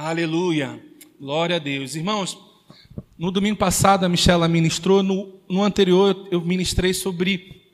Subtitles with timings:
[0.00, 0.80] Aleluia.
[1.18, 1.96] Glória a Deus.
[1.96, 2.38] Irmãos,
[3.18, 7.64] no domingo passado a Michela ministrou, no, no anterior eu ministrei sobre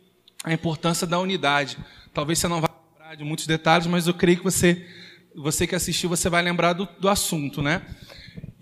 [0.43, 1.77] a importância da unidade.
[2.15, 4.89] Talvez você não vá lembrar de muitos detalhes, mas eu creio que você,
[5.37, 7.83] você que assistiu, você vai lembrar do, do assunto, né?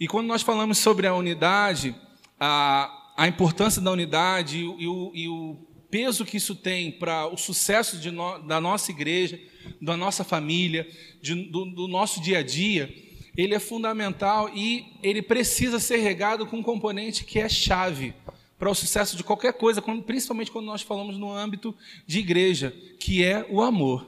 [0.00, 1.94] E quando nós falamos sobre a unidade,
[2.40, 5.56] a, a importância da unidade e, e, o, e o
[5.88, 9.38] peso que isso tem para o sucesso no, da nossa igreja,
[9.80, 10.84] da nossa família,
[11.22, 12.92] de, do, do nosso dia a dia,
[13.36, 18.14] ele é fundamental e ele precisa ser regado com um componente que é chave
[18.58, 21.74] para o sucesso de qualquer coisa, principalmente quando nós falamos no âmbito
[22.06, 24.06] de igreja, que é o amor.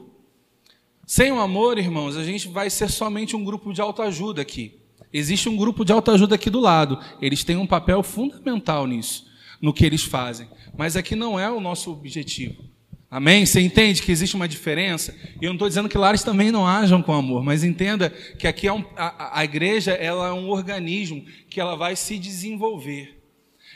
[1.07, 4.79] Sem o amor, irmãos, a gente vai ser somente um grupo de autoajuda aqui.
[5.13, 6.99] Existe um grupo de autoajuda aqui do lado.
[7.21, 9.27] Eles têm um papel fundamental nisso,
[9.61, 10.49] no que eles fazem.
[10.77, 12.74] Mas aqui não é o nosso objetivo.
[13.15, 13.47] Amém?
[13.47, 15.15] Você entende que existe uma diferença?
[15.41, 18.45] E eu não estou dizendo que lares também não hajam com amor, mas entenda que
[18.45, 23.23] aqui é um, a, a igreja ela é um organismo que ela vai se desenvolver.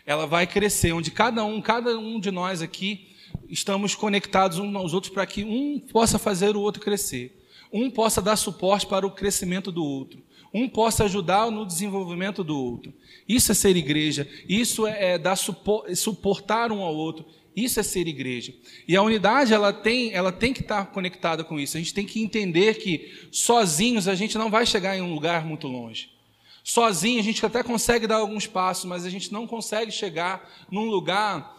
[0.05, 3.11] Ela vai crescer, onde cada um, cada um de nós aqui
[3.48, 7.41] estamos conectados uns aos outros para que um possa fazer o outro crescer.
[7.73, 10.20] Um possa dar suporte para o crescimento do outro.
[10.52, 12.92] Um possa ajudar no desenvolvimento do outro.
[13.28, 14.27] Isso é ser igreja.
[14.48, 17.25] Isso é, é dar suportar um ao outro.
[17.64, 18.55] Isso é ser igreja.
[18.87, 21.77] E a unidade ela tem, ela tem que estar conectada com isso.
[21.77, 25.45] A gente tem que entender que sozinhos a gente não vai chegar em um lugar
[25.45, 26.11] muito longe.
[26.62, 30.84] Sozinho a gente até consegue dar alguns passos, mas a gente não consegue chegar num
[30.84, 31.56] lugar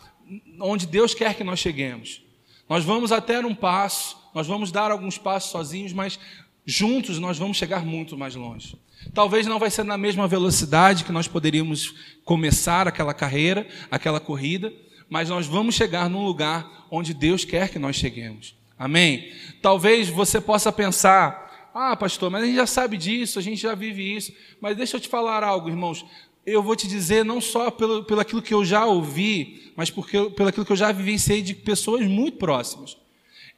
[0.62, 2.22] onde Deus quer que nós cheguemos.
[2.70, 6.18] Nós vamos até um passo, nós vamos dar alguns passos sozinhos, mas
[6.66, 8.78] juntos nós vamos chegar muito mais longe.
[9.14, 14.72] Talvez não vai ser na mesma velocidade que nós poderíamos começar aquela carreira, aquela corrida,
[15.10, 18.56] mas nós vamos chegar num lugar onde Deus quer que nós cheguemos.
[18.78, 19.34] Amém?
[19.62, 23.74] Talvez você possa pensar: ah, pastor, mas a gente já sabe disso, a gente já
[23.76, 24.32] vive isso.
[24.62, 26.06] Mas deixa eu te falar algo, irmãos.
[26.46, 30.30] Eu vou te dizer não só pelo, pelo aquilo que eu já ouvi, mas porque,
[30.32, 32.98] pelo aquilo que eu já vivenciei de pessoas muito próximas.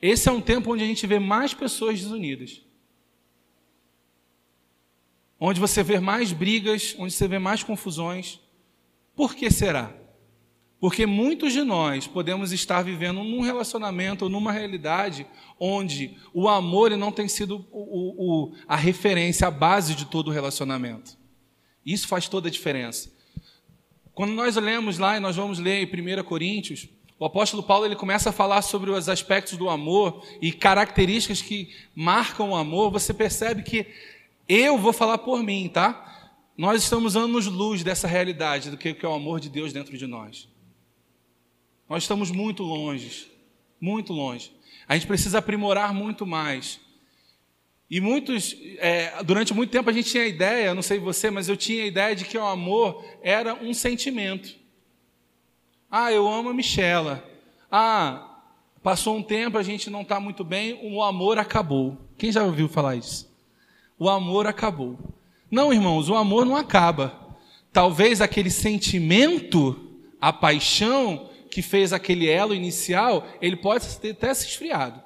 [0.02, 2.62] Esse é um tempo onde a gente vê mais pessoas desunidas.
[5.40, 8.40] Onde você vê mais brigas, onde você vê mais confusões.
[9.16, 10.01] Por que será?
[10.82, 15.28] Porque muitos de nós podemos estar vivendo num relacionamento ou numa realidade
[15.60, 20.32] onde o amor não tem sido o, o, a referência, a base de todo o
[20.32, 21.16] relacionamento.
[21.86, 23.14] Isso faz toda a diferença.
[24.12, 26.90] Quando nós lemos lá, e nós vamos ler em 1 Coríntios,
[27.20, 31.70] o apóstolo Paulo ele começa a falar sobre os aspectos do amor e características que
[31.94, 32.90] marcam o amor.
[32.90, 33.86] Você percebe que
[34.50, 36.32] eu vou falar por mim, tá?
[36.58, 40.50] Nós estamos anos-luz dessa realidade do que é o amor de Deus dentro de nós.
[41.92, 43.30] Nós estamos muito longe,
[43.78, 44.50] muito longe.
[44.88, 46.80] A gente precisa aprimorar muito mais.
[47.90, 51.50] E muitos, é, durante muito tempo a gente tinha a ideia, não sei você, mas
[51.50, 54.56] eu tinha a ideia de que o amor era um sentimento.
[55.92, 57.30] Ah, eu amo a Michela.
[57.70, 58.40] Ah,
[58.82, 61.98] passou um tempo, a gente não está muito bem, o amor acabou.
[62.18, 63.30] Quem já ouviu falar isso?
[64.00, 64.98] O amor acabou.
[65.52, 67.36] Não, irmãos, o amor não acaba.
[67.74, 74.48] Talvez aquele sentimento, a paixão, que fez aquele elo inicial, ele pode ter até se
[74.48, 75.04] esfriado.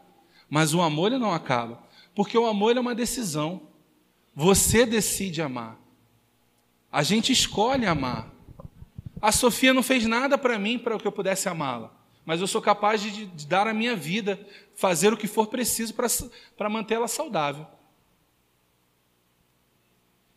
[0.47, 1.83] Mas o amor ele não acaba.
[2.13, 3.63] Porque o amor é uma decisão.
[4.33, 5.77] Você decide amar.
[6.91, 8.31] A gente escolhe amar.
[9.21, 11.91] A Sofia não fez nada para mim para que eu pudesse amá-la.
[12.23, 14.39] Mas eu sou capaz de, de, dar a minha vida,
[14.75, 15.93] fazer o que for preciso
[16.57, 17.65] para mantê-la saudável.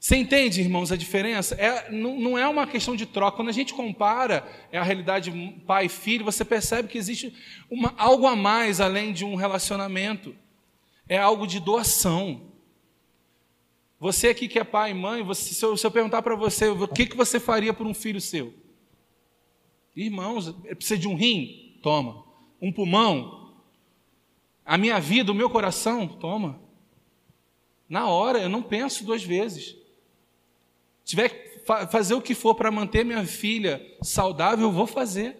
[0.08, 1.54] Você entende, irmãos, a diferença?
[1.56, 3.36] É, não, não, é uma questão de troca.
[3.36, 4.42] Quando a gente compara
[4.72, 5.30] é a realidade
[5.66, 7.36] pai e filho, você percebe que existe
[7.70, 10.34] uma, algo a mais além de um relacionamento.
[11.06, 12.40] É algo de doação.
[14.00, 16.68] Você aqui que é pai e mãe, você, se, eu, se, eu, perguntar para você
[16.68, 18.54] o que, que você faria por um filho seu?
[19.94, 21.78] Irmãos, precisa de um rim?
[21.82, 22.24] Toma.
[22.62, 23.52] Um pulmão?
[24.64, 26.08] A minha vida, o meu coração?
[26.08, 26.58] Toma.
[27.86, 29.76] Na hora, eu não penso duas vezes
[31.08, 35.36] tiver que fazer o que for para manter minha filha saudável, eu vou fazer.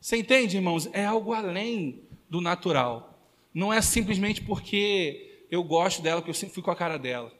[0.00, 0.88] Você entende, irmãos?
[0.92, 3.20] É algo além do natural.
[3.52, 7.32] Não é simplesmente porque eu gosto dela, que eu sempre fui com a cara dela.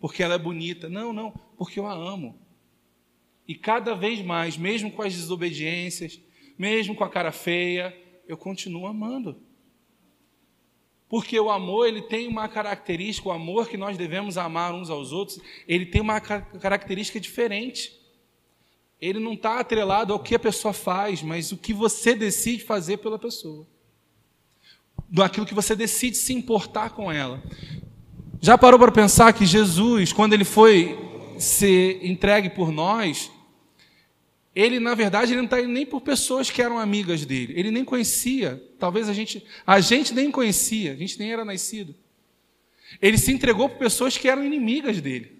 [0.00, 0.88] Porque ela é bonita.
[0.88, 1.30] Não, não.
[1.56, 2.36] Porque eu a amo.
[3.46, 6.20] E cada vez mais, mesmo com as desobediências,
[6.58, 7.96] mesmo com a cara feia,
[8.26, 9.40] eu continuo amando.
[11.08, 15.12] Porque o amor, ele tem uma característica, o amor que nós devemos amar uns aos
[15.12, 15.38] outros,
[15.68, 17.92] ele tem uma característica diferente.
[19.00, 22.96] Ele não está atrelado ao que a pessoa faz, mas o que você decide fazer
[22.96, 23.66] pela pessoa.
[25.08, 27.40] Daquilo que você decide se importar com ela.
[28.40, 30.98] Já parou para pensar que Jesus, quando ele foi
[31.38, 33.30] ser entregue por nós,
[34.56, 37.84] ele na verdade ele não está nem por pessoas que eram amigas dele, ele nem
[37.84, 41.94] conhecia, talvez a gente, a gente nem conhecia, a gente nem era nascido.
[43.02, 45.30] Ele se entregou por pessoas que eram inimigas dele,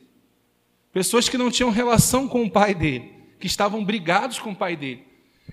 [0.92, 3.10] pessoas que não tinham relação com o pai dele,
[3.40, 5.04] que estavam brigados com o pai dele.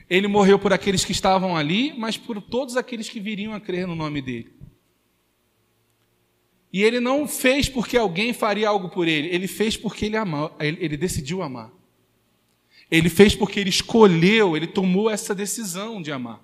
[0.10, 3.88] Ele morreu por aqueles que estavam ali, mas por todos aqueles que viriam a crer
[3.88, 4.52] no nome dele.
[6.72, 10.54] E ele não fez porque alguém faria algo por ele, ele fez porque ele amou,
[10.60, 11.72] ele decidiu amar.
[12.90, 16.42] Ele fez porque ele escolheu, ele tomou essa decisão de amar.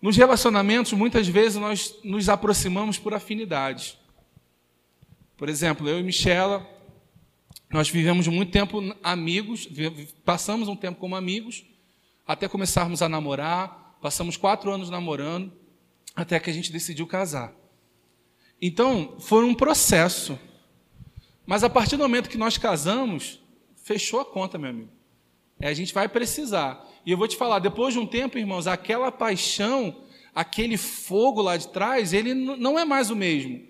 [0.00, 3.98] Nos relacionamentos, muitas vezes nós nos aproximamos por afinidade.
[5.36, 6.66] Por exemplo, eu e Michela,
[7.70, 9.68] nós vivemos muito tempo amigos,
[10.24, 11.64] passamos um tempo como amigos,
[12.26, 15.52] até começarmos a namorar, passamos quatro anos namorando,
[16.14, 17.52] até que a gente decidiu casar.
[18.60, 20.38] Então, foi um processo.
[21.46, 23.40] Mas a partir do momento que nós casamos,
[23.88, 24.90] fechou a conta, meu amigo.
[25.58, 26.86] É, a gente vai precisar.
[27.04, 30.02] E eu vou te falar, depois de um tempo, irmãos, aquela paixão,
[30.32, 33.66] aquele fogo lá de trás, ele não é mais o mesmo.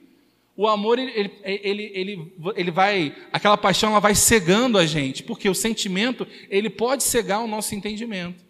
[0.54, 1.12] O amor, ele,
[1.42, 6.68] ele, ele, ele vai, aquela paixão, ela vai cegando a gente, porque o sentimento, ele
[6.68, 8.44] pode cegar o nosso entendimento.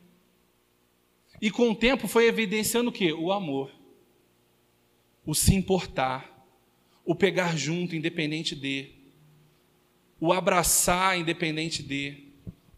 [1.40, 3.12] E com o tempo foi evidenciando o quê?
[3.12, 3.70] O amor
[5.28, 6.48] o se importar,
[7.04, 8.88] o pegar junto, independente de,
[10.20, 12.28] o abraçar, independente de,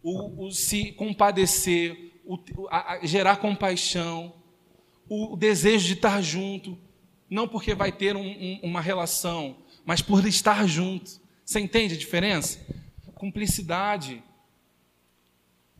[0.03, 2.37] o, o se compadecer, o,
[2.69, 4.33] a, a gerar compaixão,
[5.09, 6.77] o, desejo de estar junto,
[7.29, 11.19] não porque vai ter um, um, uma relação, mas por estar junto.
[11.43, 12.59] Você entende a diferença?
[13.15, 14.23] Cumplicidade.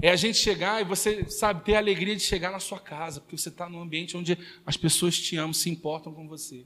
[0.02, 3.22] É a gente chegar e você, sabe, ter a alegria de chegar na sua casa,
[3.22, 6.66] porque você está num ambiente onde as pessoas te amam, se importam com você.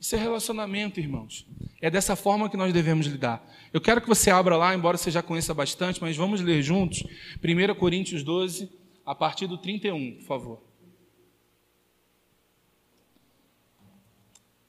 [0.00, 1.46] Isso é relacionamento, irmãos.
[1.80, 3.44] É dessa forma que nós devemos lidar.
[3.72, 7.04] Eu quero que você abra lá, embora você já conheça bastante, mas vamos ler juntos
[7.42, 8.70] 1 Coríntios 12,
[9.04, 10.62] a partir do 31, por favor.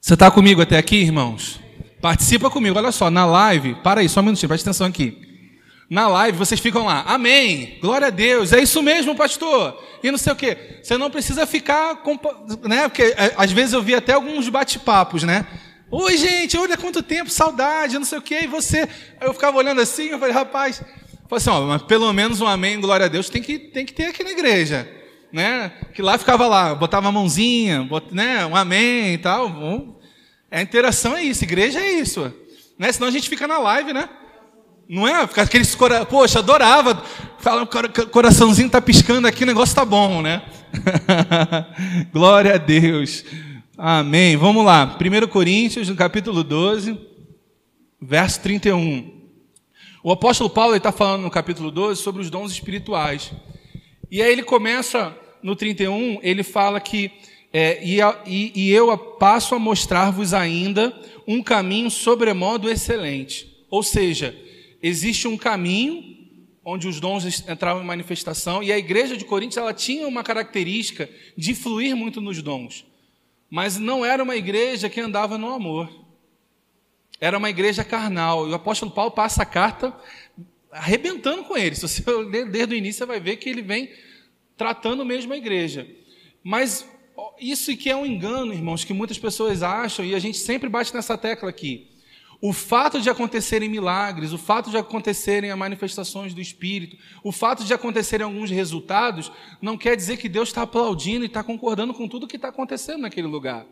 [0.00, 1.60] Você está comigo até aqui, irmãos?
[2.00, 2.76] Participa comigo.
[2.76, 5.29] Olha só, na live, para aí, só um minutinho, preste atenção aqui
[5.90, 10.18] na live, vocês ficam lá, amém, glória a Deus, é isso mesmo, pastor, e não
[10.18, 10.78] sei o quê.
[10.80, 12.00] Você não precisa ficar,
[12.62, 15.44] né, porque é, às vezes eu vi até alguns bate-papos, né?
[15.90, 18.88] Oi, gente, olha quanto tempo, saudade, não sei o quê, e você,
[19.20, 20.80] eu ficava olhando assim, eu falei, rapaz,
[21.28, 23.92] falei assim, ó, mas pelo menos um amém, glória a Deus, tem que, tem que
[23.92, 24.88] ter aqui na igreja,
[25.32, 25.72] né?
[25.92, 29.48] Que lá ficava lá, botava a mãozinha, bot, né, um amém e tal.
[29.48, 29.98] Bom,
[30.48, 32.32] a interação é isso, igreja é isso,
[32.78, 32.92] né?
[32.92, 34.08] Senão a gente fica na live, né?
[34.90, 35.22] Não é?
[35.22, 36.04] Aqueles cora...
[36.04, 37.00] Poxa, adorava.
[37.38, 40.42] Fala, o coraçãozinho tá piscando aqui, o negócio tá bom, né?
[42.12, 43.24] Glória a Deus.
[43.78, 44.36] Amém.
[44.36, 44.98] Vamos lá.
[45.00, 46.98] 1 Coríntios, no capítulo 12,
[48.02, 49.12] verso 31.
[50.02, 53.30] O apóstolo Paulo está falando no capítulo 12 sobre os dons espirituais.
[54.10, 57.12] E aí ele começa no 31, ele fala que
[57.52, 60.92] é, e, e, e eu passo a mostrar-vos ainda
[61.28, 63.64] um caminho sobremodo excelente.
[63.70, 64.34] Ou seja,
[64.82, 66.18] existe um caminho
[66.64, 71.08] onde os dons entravam em manifestação, e a igreja de Coríntios ela tinha uma característica
[71.36, 72.86] de fluir muito nos dons,
[73.48, 75.90] mas não era uma igreja que andava no amor.
[77.20, 78.48] Era uma igreja carnal.
[78.48, 79.94] E o apóstolo Paulo passa a carta
[80.70, 81.74] arrebentando com ele.
[81.74, 83.90] Se você ler desde o início, você vai ver que ele vem
[84.56, 85.86] tratando mesmo a igreja.
[86.42, 86.88] Mas
[87.38, 90.94] isso que é um engano, irmãos, que muitas pessoas acham, e a gente sempre bate
[90.94, 91.89] nessa tecla aqui.
[92.42, 97.64] O fato de acontecerem milagres, o fato de acontecerem as manifestações do Espírito, o fato
[97.64, 99.30] de acontecerem alguns resultados,
[99.60, 103.02] não quer dizer que Deus está aplaudindo e está concordando com tudo que está acontecendo
[103.02, 103.66] naquele lugar.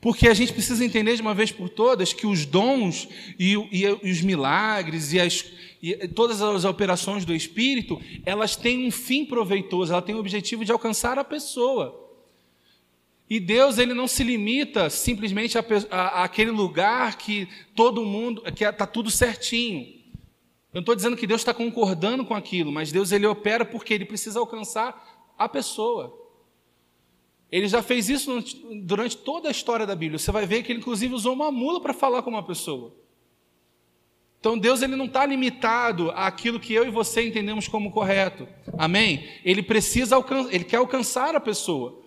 [0.00, 3.08] Porque a gente precisa entender de uma vez por todas que os dons
[3.38, 5.44] e, e, e os milagres e, as,
[5.80, 10.64] e todas as operações do Espírito, elas têm um fim proveitoso, elas têm o objetivo
[10.64, 12.09] de alcançar a pessoa.
[13.30, 18.42] E Deus ele não se limita simplesmente a, a, a aquele lugar que todo mundo,
[18.52, 20.00] que está tudo certinho.
[20.72, 23.94] Eu não estou dizendo que Deus está concordando com aquilo, mas Deus ele opera porque
[23.94, 26.18] ele precisa alcançar a pessoa.
[27.52, 28.44] Ele já fez isso
[28.82, 30.18] durante toda a história da Bíblia.
[30.18, 32.92] Você vai ver que ele inclusive usou uma mula para falar com uma pessoa.
[34.40, 38.48] Então Deus ele não está limitado àquilo que eu e você entendemos como correto.
[38.76, 39.28] Amém?
[39.44, 42.00] Ele precisa alcançar, ele quer alcançar a pessoa.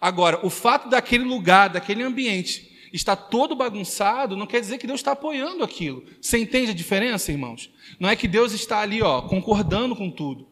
[0.00, 5.00] Agora, o fato daquele lugar, daquele ambiente estar todo bagunçado, não quer dizer que Deus
[5.00, 6.04] está apoiando aquilo.
[6.20, 7.70] Você entende a diferença, irmãos?
[7.98, 10.48] Não é que Deus está ali, ó, concordando com tudo.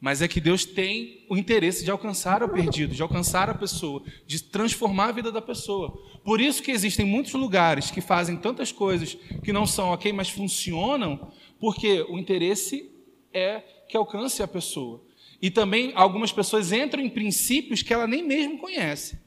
[0.00, 4.02] Mas é que Deus tem o interesse de alcançar o perdido, de alcançar a pessoa,
[4.26, 5.90] de transformar a vida da pessoa.
[6.24, 10.30] Por isso que existem muitos lugares que fazem tantas coisas que não são ok, mas
[10.30, 12.90] funcionam, porque o interesse
[13.32, 15.02] é que alcance a pessoa.
[15.40, 19.18] E também algumas pessoas entram em princípios que ela nem mesmo conhece.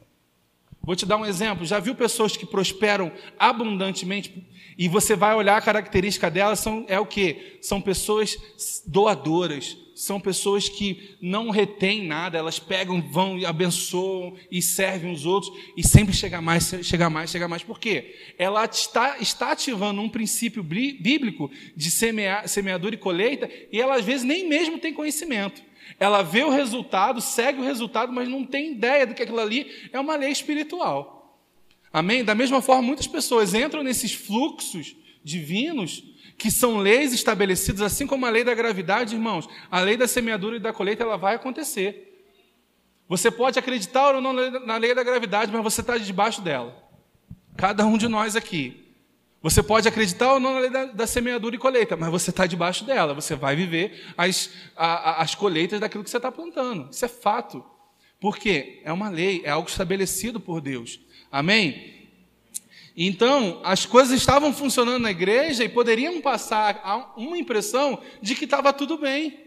[0.85, 1.65] Vou te dar um exemplo.
[1.65, 4.45] Já viu pessoas que prosperam abundantemente
[4.77, 7.57] e você vai olhar a característica delas são é o que?
[7.61, 8.37] São pessoas
[8.85, 15.25] doadoras, são pessoas que não retêm nada, elas pegam, vão e abençoam e servem os
[15.25, 17.63] outros e sempre chega mais, chega mais, chega mais.
[17.63, 18.15] Por quê?
[18.37, 24.03] Ela está, está ativando um princípio bíblico de semear, semeadura e colheita e ela às
[24.03, 25.61] vezes nem mesmo tem conhecimento.
[25.99, 29.89] Ela vê o resultado, segue o resultado, mas não tem ideia do que aquilo ali
[29.91, 31.39] é uma lei espiritual.
[31.91, 32.23] Amém?
[32.23, 36.03] Da mesma forma, muitas pessoas entram nesses fluxos divinos
[36.37, 40.57] que são leis estabelecidas, assim como a lei da gravidade, irmãos, a lei da semeadura
[40.57, 42.27] e da colheita, ela vai acontecer.
[43.07, 46.75] Você pode acreditar ou não na lei da gravidade, mas você está debaixo dela.
[47.55, 48.82] Cada um de nós aqui.
[49.43, 52.47] Você pode acreditar ou não na lei da, da semeadura e colheita, mas você está
[52.47, 53.13] debaixo dela.
[53.13, 56.89] Você vai viver as, a, as colheitas daquilo que você está plantando.
[56.89, 57.61] Isso é fato.
[58.21, 58.81] Por quê?
[58.85, 60.97] É uma lei, é algo estabelecido por Deus.
[61.29, 62.07] Amém?
[62.95, 68.71] Então, as coisas estavam funcionando na igreja e poderiam passar uma impressão de que estava
[68.71, 69.41] tudo bem,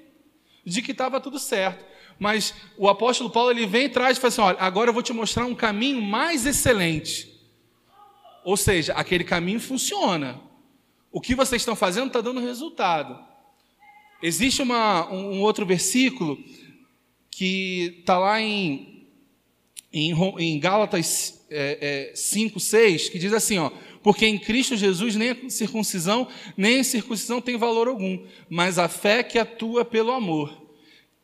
[0.63, 1.83] de que estava tudo certo.
[2.19, 5.03] Mas o apóstolo Paulo ele vem e traz e fala assim: olha, agora eu vou
[5.03, 7.36] te mostrar um caminho mais excelente.
[8.47, 10.41] Ou seja, aquele caminho funciona.
[11.11, 13.19] O que vocês estão fazendo está dando resultado.
[14.23, 16.39] Existe uma, um outro versículo
[17.29, 19.09] que está lá em,
[19.93, 23.69] em, em Gálatas é, é, 5, 6, que diz assim, ó,
[24.01, 28.89] porque em Cristo Jesus nem a circuncisão, nem a circuncisão tem valor algum, mas a
[28.89, 30.66] fé que atua pelo amor.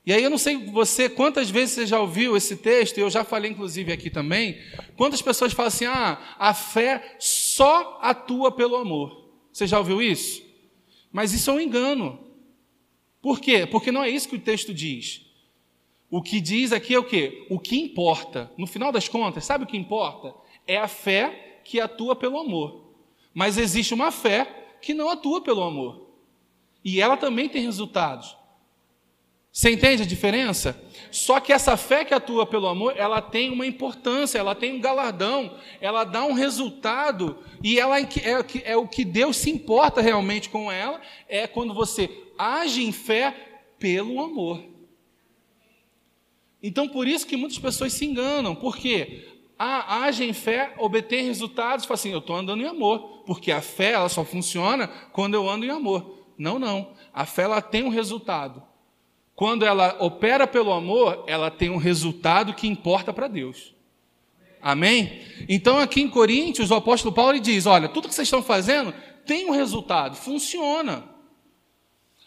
[0.04, 3.23] E aí eu não sei você, quantas vezes você já ouviu esse texto, eu já
[3.23, 4.59] falei inclusive aqui também,
[4.97, 9.30] quantas pessoas falam assim, ah, a fé só atua pelo amor.
[9.52, 10.42] Você já ouviu isso?
[11.12, 12.18] Mas isso é um engano.
[13.21, 13.64] Por quê?
[13.66, 15.25] Porque não é isso que o texto diz.
[16.11, 17.47] O que diz aqui é o quê?
[17.49, 18.50] O que importa.
[18.59, 20.35] No final das contas, sabe o que importa?
[20.66, 22.92] É a fé que atua pelo amor.
[23.32, 26.09] Mas existe uma fé que não atua pelo amor.
[26.85, 28.37] E ela também tem resultados.
[29.52, 30.82] Você entende a diferença?
[31.11, 34.80] Só que essa fé que atua pelo amor, ela tem uma importância, ela tem um
[34.80, 40.00] galardão, ela dá um resultado, e ela é, é, é o que Deus se importa
[40.00, 43.37] realmente com ela, é quando você age em fé
[43.78, 44.64] pelo amor.
[46.62, 49.28] Então, por isso que muitas pessoas se enganam, porque
[49.59, 53.61] ah, age em fé, obtém resultados, fala assim, eu estou andando em amor, porque a
[53.61, 56.25] fé ela só funciona quando eu ando em amor.
[56.38, 56.94] Não, não.
[57.12, 58.72] A fé ela tem um resultado.
[59.42, 63.75] Quando ela opera pelo amor, ela tem um resultado que importa para Deus.
[64.62, 65.20] Amém?
[65.49, 68.94] Então, aqui em Coríntios, o apóstolo Paulo diz: Olha, tudo que vocês estão fazendo
[69.26, 71.02] tem um resultado, funciona.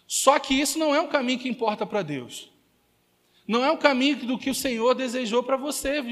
[0.05, 2.51] Só que isso não é o caminho que importa para Deus.
[3.47, 6.03] Não é o caminho do que o Senhor desejou para você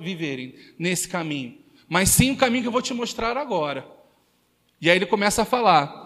[0.00, 1.56] viverem nesse caminho,
[1.88, 3.86] mas sim o caminho que eu vou te mostrar agora.
[4.78, 6.01] E aí ele começa a falar,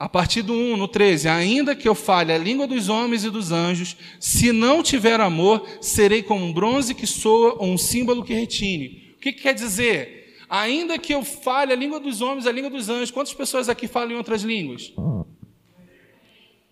[0.00, 3.28] a partir do 1, no 13: Ainda que eu fale a língua dos homens e
[3.28, 8.24] dos anjos, se não tiver amor, serei como um bronze que soa ou um símbolo
[8.24, 9.14] que retine.
[9.14, 10.38] O que, que quer dizer?
[10.48, 13.86] Ainda que eu fale a língua dos homens, a língua dos anjos, quantas pessoas aqui
[13.86, 14.90] falam em outras línguas?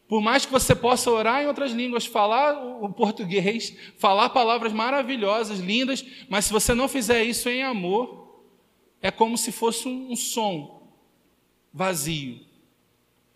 [0.08, 5.58] Por mais que você possa orar em outras línguas, falar o português, falar palavras maravilhosas,
[5.58, 8.42] lindas, mas se você não fizer isso em amor,
[9.02, 10.90] é como se fosse um som
[11.70, 12.47] vazio,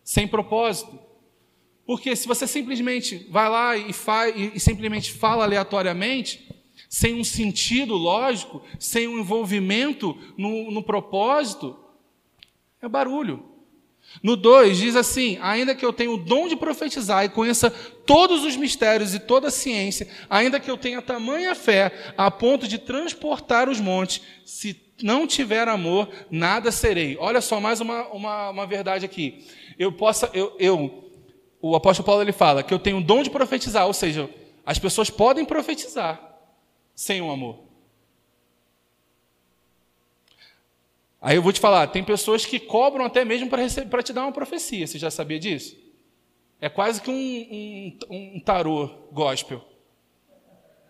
[0.04, 0.98] sem propósito.
[1.86, 6.48] Porque se você simplesmente vai lá e, faz, e simplesmente fala aleatoriamente,
[6.88, 11.76] sem um sentido lógico, sem um envolvimento no, no propósito,
[12.80, 13.52] é barulho.
[14.22, 18.44] No 2 diz assim: ainda que eu tenha o dom de profetizar e conheça todos
[18.44, 22.78] os mistérios e toda a ciência, ainda que eu tenha tamanha fé a ponto de
[22.78, 27.16] transportar os montes, se não tiver amor, nada serei.
[27.18, 29.46] Olha só, mais uma, uma, uma verdade aqui.
[29.78, 31.10] Eu possa, eu, eu,
[31.60, 34.28] o apóstolo Paulo ele fala que eu tenho o dom de profetizar, ou seja,
[34.64, 36.20] as pessoas podem profetizar
[36.94, 37.60] sem o amor.
[41.20, 44.32] Aí eu vou te falar, tem pessoas que cobram até mesmo para te dar uma
[44.32, 44.86] profecia.
[44.86, 45.76] Você já sabia disso?
[46.60, 49.64] É quase que um, um, um tarô gospel.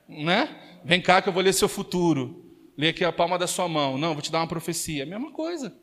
[0.08, 0.80] Né?
[0.84, 2.51] Vem cá que eu vou ler seu futuro.
[2.76, 3.98] Lê aqui a palma da sua mão.
[3.98, 5.04] Não, vou te dar uma profecia.
[5.06, 5.74] Mesma coisa.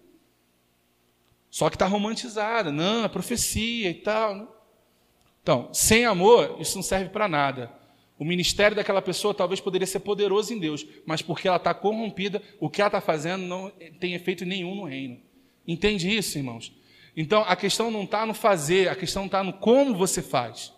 [1.49, 2.71] Só que está romantizada.
[2.71, 4.55] Não, é profecia e tal.
[5.41, 7.71] Então, sem amor, isso não serve para nada.
[8.17, 12.41] O ministério daquela pessoa talvez poderia ser poderoso em Deus, mas porque ela está corrompida,
[12.59, 15.21] o que ela está fazendo não tem efeito nenhum no reino.
[15.65, 16.73] Entende isso, irmãos?
[17.15, 20.73] Então, a questão não está no fazer, a questão está no como você faz.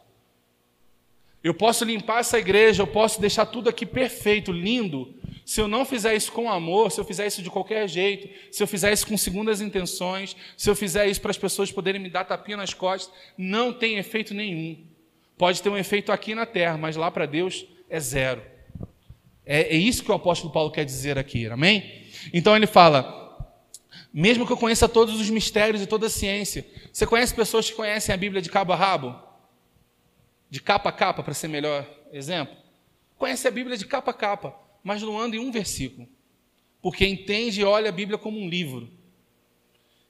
[1.43, 5.13] Eu posso limpar essa igreja, eu posso deixar tudo aqui perfeito, lindo.
[5.43, 8.61] Se eu não fizer isso com amor, se eu fizer isso de qualquer jeito, se
[8.61, 12.09] eu fizer isso com segundas intenções, se eu fizer isso para as pessoas poderem me
[12.09, 14.77] dar tapinha nas costas, não tem efeito nenhum.
[15.37, 18.43] Pode ter um efeito aqui na terra, mas lá para Deus é zero.
[19.43, 22.05] É, é isso que o apóstolo Paulo quer dizer aqui, amém?
[22.31, 23.49] Então ele fala:
[24.13, 27.75] mesmo que eu conheça todos os mistérios e toda a ciência, você conhece pessoas que
[27.75, 29.30] conhecem a Bíblia de cabo a rabo?
[30.51, 32.55] De capa a capa, para ser melhor exemplo,
[33.17, 34.53] conhece a Bíblia de capa a capa,
[34.83, 36.07] mas não anda em um versículo,
[36.81, 38.91] porque entende e olha a Bíblia como um livro.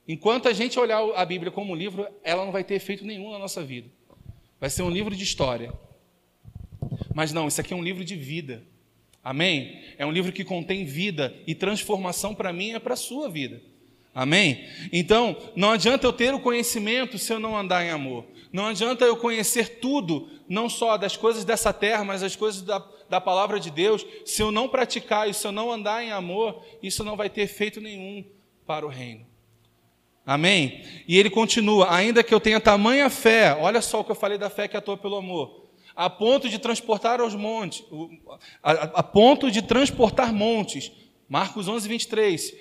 [0.06, 3.30] Enquanto a gente olhar a Bíblia como um livro, ela não vai ter efeito nenhum
[3.30, 3.88] na nossa vida.
[4.60, 5.72] Vai ser um livro de história.
[7.14, 8.64] Mas não, isso aqui é um livro de vida.
[9.22, 9.80] Amém?
[9.96, 13.62] É um livro que contém vida e transformação para mim é para a sua vida.
[14.14, 14.68] Amém?
[14.92, 18.26] Então, não adianta eu ter o conhecimento se eu não andar em amor.
[18.52, 22.84] Não adianta eu conhecer tudo, não só das coisas dessa terra, mas as coisas da,
[23.08, 24.04] da palavra de Deus.
[24.26, 27.42] Se eu não praticar e se eu não andar em amor, isso não vai ter
[27.42, 28.22] efeito nenhum
[28.66, 29.26] para o reino.
[30.26, 30.84] Amém?
[31.08, 34.36] E ele continua: ainda que eu tenha tamanha fé, olha só o que eu falei
[34.36, 37.82] da fé que atua pelo amor, a ponto de transportar aos montes,
[38.62, 40.92] a, a ponto de transportar montes.
[41.28, 42.54] Marcos 11, 23.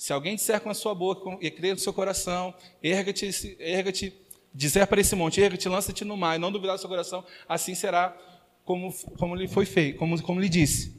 [0.00, 4.14] Se alguém disser com a sua boca e crer no seu coração, erga-te, erga-te
[4.50, 7.74] dizer para esse monte, erga-te, lança-te no mar, e não duvidar do seu coração, assim
[7.74, 8.16] será
[8.64, 10.98] como, como lhe foi feito, como, como lhe disse.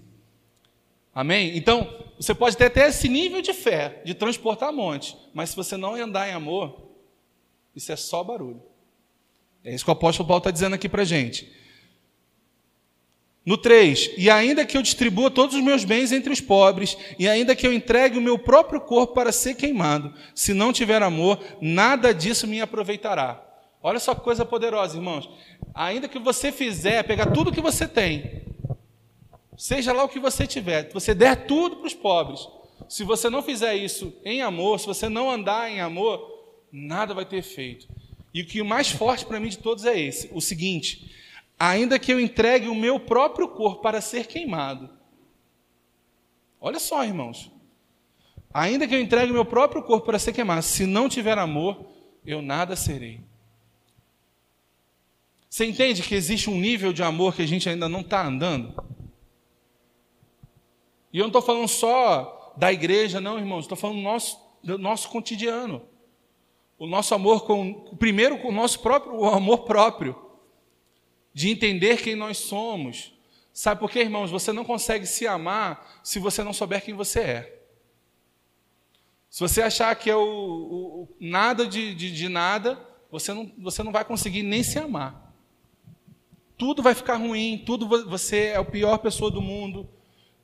[1.15, 1.57] Amém?
[1.57, 5.75] Então, você pode ter até esse nível de fé, de transportar monte, mas se você
[5.75, 6.91] não andar em amor,
[7.75, 8.61] isso é só barulho.
[9.63, 11.51] É isso que o apóstolo Paulo está dizendo aqui para a gente.
[13.43, 17.27] No 3, e ainda que eu distribua todos os meus bens entre os pobres, e
[17.27, 21.39] ainda que eu entregue o meu próprio corpo para ser queimado, se não tiver amor,
[21.59, 23.43] nada disso me aproveitará.
[23.81, 25.27] Olha só que coisa poderosa, irmãos.
[25.73, 28.43] Ainda que você fizer, pegar tudo que você tem,
[29.57, 32.47] seja lá o que você tiver, você der tudo para os pobres,
[32.87, 36.21] se você não fizer isso em amor, se você não andar em amor,
[36.71, 37.87] nada vai ter efeito.
[38.33, 41.09] E o que o mais forte para mim de todos é esse: o seguinte
[41.61, 44.89] ainda que eu entregue o meu próprio corpo para ser queimado.
[46.59, 47.51] Olha só, irmãos.
[48.51, 51.85] Ainda que eu entregue o meu próprio corpo para ser queimado, se não tiver amor,
[52.25, 53.21] eu nada serei.
[55.47, 58.83] Você entende que existe um nível de amor que a gente ainda não está andando?
[61.13, 63.65] E eu não estou falando só da igreja, não, irmãos.
[63.65, 65.83] Estou falando do nosso, do nosso cotidiano.
[66.79, 70.30] O nosso amor com, primeiro com o nosso próprio o amor próprio
[71.33, 73.13] de entender quem nós somos.
[73.53, 74.31] Sabe por quê, irmãos?
[74.31, 77.61] Você não consegue se amar se você não souber quem você é.
[79.29, 82.77] Se você achar que é o, o, o nada de, de, de, nada,
[83.09, 85.33] você não, você não vai conseguir nem se amar.
[86.57, 89.89] Tudo vai ficar ruim, tudo você é a pior pessoa do mundo,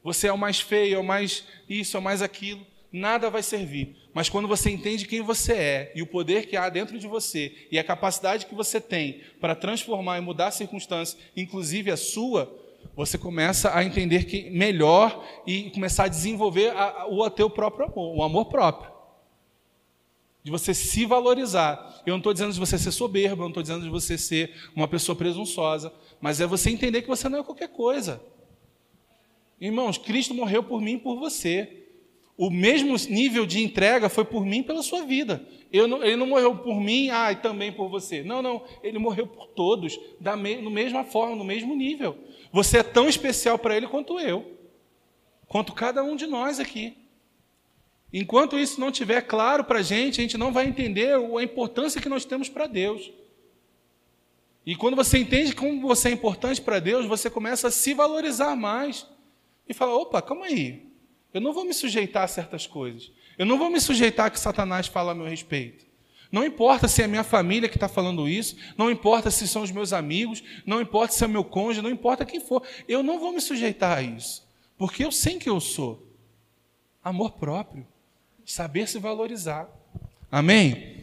[0.02, 3.44] você é o mais feio, é o mais isso, é o mais aquilo, nada vai
[3.44, 3.96] servir.
[4.14, 7.68] Mas quando você entende quem você é e o poder que há dentro de você
[7.72, 12.52] e a capacidade que você tem para transformar e mudar circunstâncias, inclusive a sua,
[12.96, 17.86] você começa a entender que melhor e começar a desenvolver a, a, o teu próprio
[17.86, 18.92] amor, o amor próprio.
[20.44, 22.02] De você se valorizar.
[22.06, 24.52] Eu não estou dizendo de você ser soberbo, eu não estou dizendo de você ser
[24.76, 28.22] uma pessoa presunçosa, mas é você entender que você não é qualquer coisa.
[29.60, 31.87] Irmãos, Cristo morreu por mim e por você.
[32.38, 35.44] O mesmo nível de entrega foi por mim pela sua vida.
[35.74, 38.22] Não, ele não morreu por mim, ah, e também por você.
[38.22, 38.64] Não, não.
[38.84, 42.16] Ele morreu por todos, da me, no mesma forma, no mesmo nível.
[42.52, 44.56] Você é tão especial para ele quanto eu,
[45.48, 46.96] quanto cada um de nós aqui.
[48.14, 52.00] Enquanto isso não estiver claro para a gente, a gente não vai entender a importância
[52.00, 53.12] que nós temos para Deus.
[54.64, 58.56] E quando você entende como você é importante para Deus, você começa a se valorizar
[58.56, 59.08] mais.
[59.68, 60.87] E fala: opa, calma aí.
[61.34, 63.12] Eu não vou me sujeitar a certas coisas.
[63.38, 65.86] Eu não vou me sujeitar a que Satanás fala a meu respeito.
[66.32, 69.62] Não importa se é a minha família que está falando isso, não importa se são
[69.62, 72.64] os meus amigos, não importa se é o meu cônjuge, não importa quem for.
[72.88, 74.46] Eu não vou me sujeitar a isso,
[74.78, 76.06] porque eu sei quem eu sou.
[77.04, 77.88] Amor próprio,
[78.46, 79.70] saber se valorizar.
[80.30, 80.97] Amém?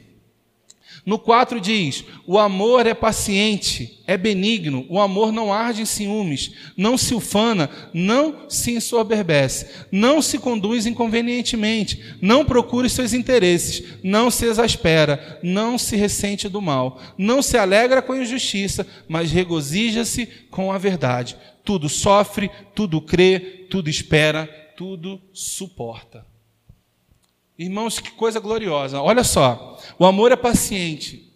[1.06, 6.52] No 4 diz: O amor é paciente, é benigno, o amor não arde em ciúmes,
[6.76, 14.30] não se ufana, não se ensoberbece, não se conduz inconvenientemente, não procura seus interesses, não
[14.30, 20.26] se exaspera, não se ressente do mal, não se alegra com a injustiça, mas regozija-se
[20.50, 21.36] com a verdade.
[21.62, 26.33] Tudo sofre, tudo crê, tudo espera, tudo suporta.
[27.58, 29.00] Irmãos, que coisa gloriosa.
[29.00, 31.32] Olha só, o amor é paciente.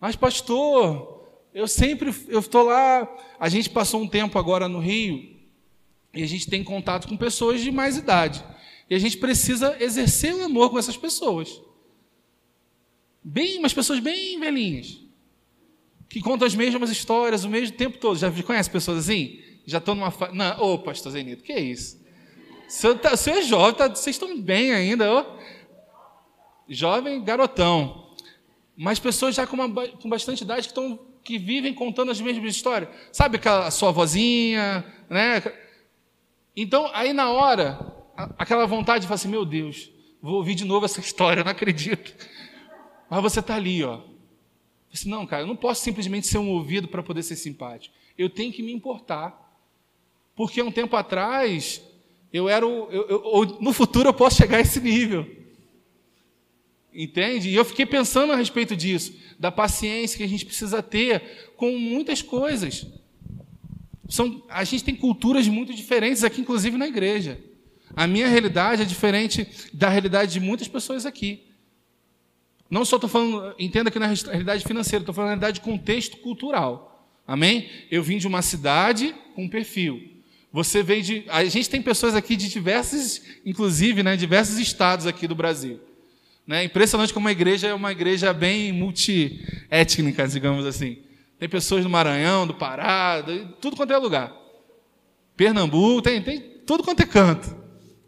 [0.00, 3.08] Mas, pastor, eu sempre, eu estou lá.
[3.38, 5.32] A gente passou um tempo agora no Rio
[6.12, 8.44] e a gente tem contato com pessoas de mais idade.
[8.90, 11.62] E a gente precisa exercer o amor com essas pessoas.
[13.22, 15.00] Bem, umas pessoas bem velhinhas.
[16.08, 18.18] Que contam as mesmas histórias o mesmo tempo todo.
[18.18, 19.40] Já conhece pessoas assim?
[19.64, 20.10] Já estão numa.
[20.10, 20.32] Fa...
[20.32, 22.01] Não, ô, pastor Zenito, que é isso?
[23.00, 25.12] Tá, você é jovem, tá, vocês estão bem ainda.
[25.12, 25.26] Ó.
[26.66, 28.10] Jovem, garotão.
[28.74, 32.56] Mas pessoas já com, uma, com bastante idade que, estão, que vivem contando as mesmas
[32.56, 32.88] histórias.
[33.12, 35.42] Sabe aquela sua vozinha, né?
[36.56, 37.78] Então, aí na hora,
[38.38, 42.14] aquela vontade de falar assim, meu Deus, vou ouvir de novo essa história, não acredito.
[43.10, 44.00] Mas você está ali, ó.
[44.92, 47.94] Assim, não, cara, eu não posso simplesmente ser um ouvido para poder ser simpático.
[48.16, 49.40] Eu tenho que me importar.
[50.34, 51.82] Porque um tempo atrás,
[52.32, 55.26] eu era o, eu, eu, no futuro eu posso chegar a esse nível.
[56.94, 57.48] Entende?
[57.48, 61.78] E eu fiquei pensando a respeito disso, da paciência que a gente precisa ter com
[61.78, 62.86] muitas coisas.
[64.08, 67.40] São, a gente tem culturas muito diferentes aqui, inclusive na igreja.
[67.94, 71.44] A minha realidade é diferente da realidade de muitas pessoas aqui.
[72.70, 76.18] Não só estou falando, entenda que na realidade financeira, estou falando na realidade de contexto
[76.18, 77.06] cultural.
[77.26, 77.68] Amém?
[77.90, 80.11] Eu vim de uma cidade com um perfil.
[80.52, 81.24] Você veio de.
[81.28, 85.80] A gente tem pessoas aqui de diversos, inclusive, né, diversos estados aqui do Brasil.
[86.46, 86.64] Né?
[86.64, 90.98] Impressionante como a igreja é uma igreja bem multiétnica, digamos assim.
[91.38, 94.32] Tem pessoas do Maranhão, do Pará, de tudo quanto é lugar.
[95.36, 97.56] Pernambuco, tem, tem tudo quanto é canto.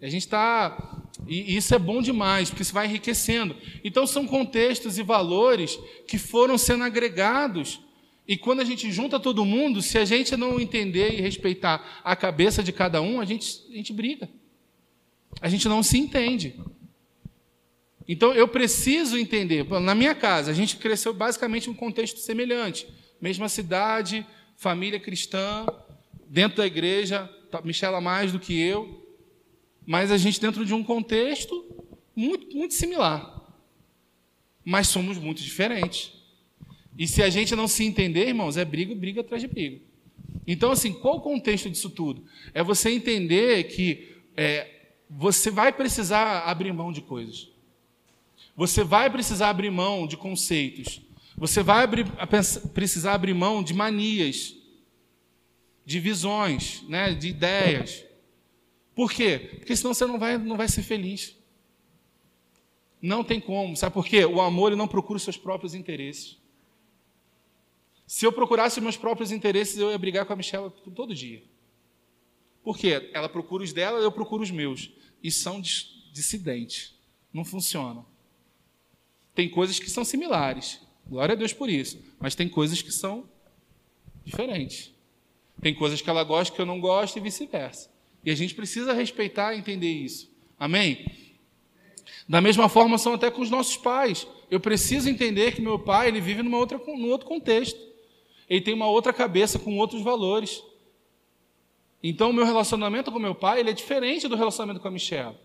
[0.03, 1.01] A gente está.
[1.27, 3.57] E isso é bom demais, porque isso vai enriquecendo.
[3.83, 7.81] Então, são contextos e valores que foram sendo agregados
[8.27, 12.17] e quando a gente junta todo mundo, se a gente não entender e respeitar a
[12.17, 14.29] cabeça de cada um, a gente, a gente briga.
[15.41, 16.59] A gente não se entende.
[18.09, 19.65] Então eu preciso entender.
[19.81, 22.87] Na minha casa, a gente cresceu basicamente em um contexto semelhante.
[23.21, 25.67] Mesma cidade, família cristã,
[26.27, 29.07] dentro da igreja, tá, Michela mais do que eu,
[29.87, 31.63] mas a gente dentro de um contexto
[32.17, 33.43] muito, muito similar.
[34.65, 36.14] Mas somos muito diferentes.
[36.97, 39.81] E se a gente não se entender, irmãos, é briga, briga atrás de briga.
[40.47, 42.25] Então, assim, qual o contexto disso tudo?
[42.53, 44.71] É você entender que é,
[45.09, 47.51] você vai precisar abrir mão de coisas.
[48.57, 51.01] Você vai precisar abrir mão de conceitos.
[51.37, 52.07] Você vai abrir,
[52.73, 54.55] precisar abrir mão de manias,
[55.85, 58.05] de visões, né, de ideias.
[58.95, 59.57] Por quê?
[59.59, 61.37] Porque senão você não vai, não vai ser feliz.
[63.03, 63.77] Não tem como.
[63.77, 64.25] Sabe por quê?
[64.25, 66.39] O amor ele não procura os seus próprios interesses.
[68.15, 71.43] Se eu procurasse meus próprios interesses, eu ia brigar com a Michelle todo dia.
[72.63, 73.11] Por quê?
[73.13, 74.89] Ela procura os dela, eu procuro os meus.
[75.21, 76.95] E são dissidentes.
[77.33, 78.07] Não funciona.
[79.35, 80.81] Tem coisas que são similares.
[81.05, 82.01] Glória a Deus por isso.
[82.21, 83.29] Mas tem coisas que são
[84.25, 84.93] diferentes.
[85.61, 87.91] Tem coisas que ela gosta que eu não gosto e vice-versa.
[88.25, 90.31] E a gente precisa respeitar e entender isso.
[90.57, 91.05] Amém?
[92.29, 94.25] Da mesma forma são até com os nossos pais.
[94.49, 97.93] Eu preciso entender que meu pai ele vive numa outra, num outro contexto
[98.49, 100.63] ele tem uma outra cabeça com outros valores.
[102.03, 105.37] Então, o meu relacionamento com meu pai ele é diferente do relacionamento com a Michelle.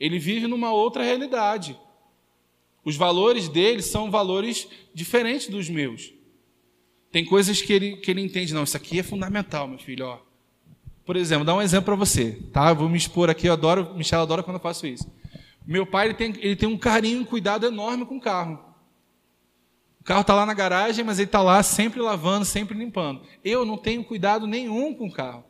[0.00, 1.78] Ele vive numa outra realidade.
[2.84, 6.12] Os valores dele são valores diferentes dos meus.
[7.10, 10.06] Tem coisas que ele, que ele entende, não, isso aqui é fundamental, meu filho.
[10.06, 10.18] Ó.
[11.04, 12.38] Por exemplo, dá um exemplo para você.
[12.52, 12.70] Tá?
[12.70, 15.10] Eu vou me expor aqui, eu adoro, Michelle adora quando eu faço isso.
[15.66, 18.67] Meu pai ele tem, ele tem um carinho, um cuidado enorme com o carro
[20.08, 23.20] carro está lá na garagem, mas ele está lá sempre lavando, sempre limpando.
[23.44, 25.44] Eu não tenho cuidado nenhum com o carro.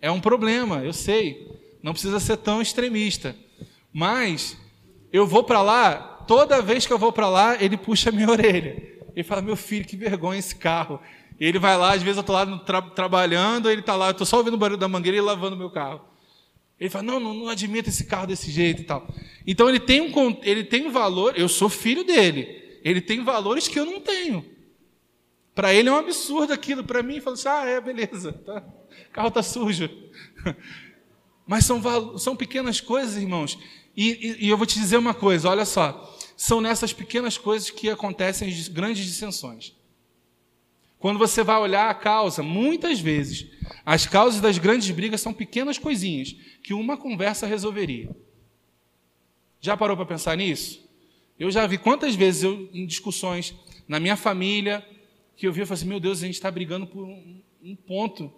[0.00, 1.46] É um problema, eu sei.
[1.82, 3.36] Não precisa ser tão extremista.
[3.92, 4.56] Mas
[5.12, 8.28] eu vou para lá, toda vez que eu vou para lá, ele puxa a minha
[8.32, 8.82] orelha.
[9.14, 10.98] Ele fala: Meu filho, que vergonha esse carro.
[11.38, 14.26] Ele vai lá, às vezes eu estou lá tra trabalhando, ele está lá, eu estou
[14.26, 16.00] só ouvindo o barulho da mangueira e lavando meu carro.
[16.80, 19.06] Ele fala: não, não, não admito esse carro desse jeito e tal.
[19.46, 22.63] Então ele tem um, ele tem um valor, eu sou filho dele.
[22.84, 24.44] Ele tem valores que eu não tenho.
[25.54, 26.84] Para ele é um absurdo aquilo.
[26.84, 28.62] Para mim, fala assim: ah, é, beleza, tá?
[29.08, 29.88] o carro está sujo.
[31.46, 33.58] Mas são, são pequenas coisas, irmãos.
[33.96, 36.14] E, e, e eu vou te dizer uma coisa: olha só.
[36.36, 39.74] são nessas pequenas coisas que acontecem as grandes dissensões.
[40.98, 43.46] Quando você vai olhar a causa, muitas vezes,
[43.84, 48.14] as causas das grandes brigas são pequenas coisinhas que uma conversa resolveria.
[49.60, 50.83] Já parou para pensar nisso?
[51.38, 53.54] Eu já vi quantas vezes eu, em discussões
[53.88, 54.86] na minha família,
[55.36, 57.74] que eu vi e falei assim: meu Deus, a gente está brigando por um, um
[57.74, 58.32] ponto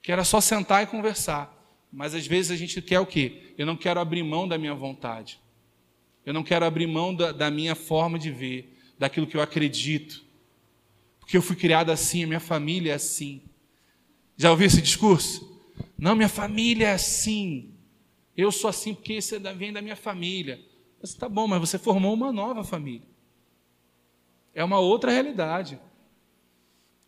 [0.00, 1.58] que era só sentar e conversar.
[1.92, 3.54] Mas às vezes a gente quer o quê?
[3.58, 5.38] Eu não quero abrir mão da minha vontade.
[6.24, 10.24] Eu não quero abrir mão da, da minha forma de ver, daquilo que eu acredito.
[11.20, 13.42] Porque eu fui criado assim, a minha família é assim.
[14.36, 15.52] Já ouviu esse discurso?
[15.98, 17.74] Não, minha família é assim.
[18.36, 20.60] Eu sou assim porque isso vem da minha família.
[21.02, 23.06] Você tá bom, mas você formou uma nova família.
[24.54, 25.78] É uma outra realidade.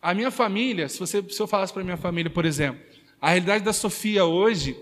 [0.03, 2.83] A minha família, se, você, se eu falasse para a minha família, por exemplo,
[3.21, 4.77] a realidade da Sofia hoje,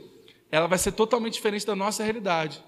[0.51, 2.64] ela vai ser totalmente diferente da nossa realidade.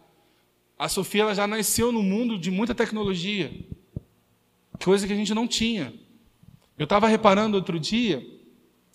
[0.78, 3.50] A Sofia ela já nasceu no mundo de muita tecnologia,
[4.85, 5.94] coisa que a gente não tinha.
[6.78, 8.22] Eu estava reparando outro dia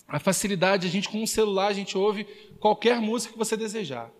[0.06, 2.24] a facilidade, a gente com um celular, a gente ouve
[2.58, 4.10] qualquer música que você desejar.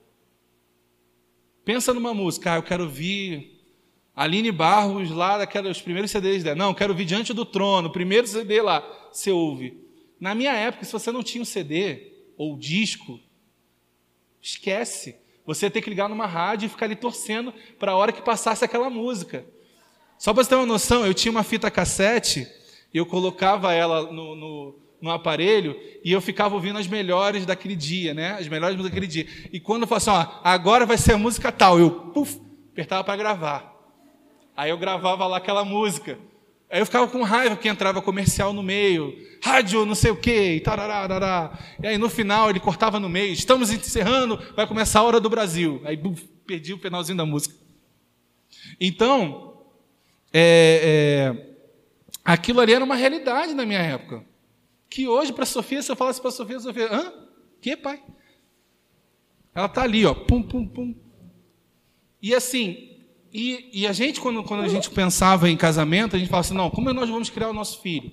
[1.72, 3.62] Pensa numa música, ah, eu quero ouvir
[4.16, 6.56] Aline Barros lá daqueles primeiros CDs dela.
[6.56, 8.80] Não, eu quero ouvir Diante do Trono, primeiro CD lá,
[9.12, 9.80] você ouve.
[10.18, 13.20] Na minha época, se você não tinha um CD ou disco,
[14.42, 15.14] esquece.
[15.46, 18.20] Você ia ter que ligar numa rádio e ficar ali torcendo para a hora que
[18.20, 19.46] passasse aquela música.
[20.18, 22.48] Só para você ter uma noção, eu tinha uma fita cassete
[22.92, 27.76] e eu colocava ela no, no, no, aparelho e eu ficava ouvindo as melhores daquele
[27.76, 28.32] dia, né?
[28.32, 29.26] As melhores músicas daquele dia.
[29.52, 32.40] E quando eu falava assim, ó, agora vai ser a música tal, eu puf,
[32.72, 33.74] apertava para gravar.
[34.56, 36.18] Aí eu gravava lá aquela música.
[36.70, 40.54] Aí eu ficava com raiva que entrava comercial no meio, rádio não sei o quê,
[40.54, 45.02] e tarará, E aí no final ele cortava no meio, estamos encerrando, vai começar a
[45.02, 45.82] hora do Brasil.
[45.84, 47.54] Aí buf, perdi o finalzinho da música.
[48.80, 49.64] Então,
[50.32, 51.56] é, é,
[52.24, 54.24] aquilo ali era uma realidade na minha época.
[54.90, 57.12] Que hoje, para Sofia, se eu falasse para Sofia, Sofia, hã?
[57.60, 58.02] Que, pai?
[59.54, 60.94] Ela está ali, ó, pum, pum, pum.
[62.20, 62.90] E assim,
[63.32, 66.54] e, e, a gente, quando, quando a gente pensava em casamento, a gente falava assim:
[66.54, 68.10] não, como nós vamos criar o nosso filho?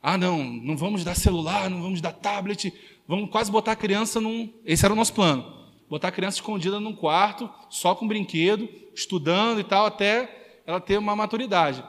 [0.00, 2.72] Ah, não, não vamos dar celular, não vamos dar tablet,
[3.08, 4.52] vamos quase botar a criança num.
[4.64, 5.64] Esse era o nosso plano.
[5.90, 10.98] Botar a criança escondida num quarto, só com brinquedo, estudando e tal, até ela ter
[10.98, 11.82] uma maturidade.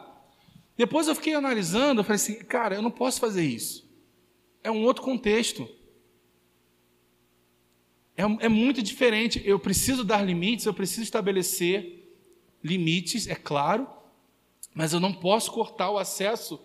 [0.78, 3.90] Depois eu fiquei analisando, eu falei assim: cara, eu não posso fazer isso.
[4.64, 5.68] É um outro contexto.
[8.18, 9.42] É, é muito diferente.
[9.46, 12.04] Eu preciso dar limites, eu preciso estabelecer
[12.64, 13.88] limites, é claro,
[14.74, 16.60] mas eu não posso cortar o acesso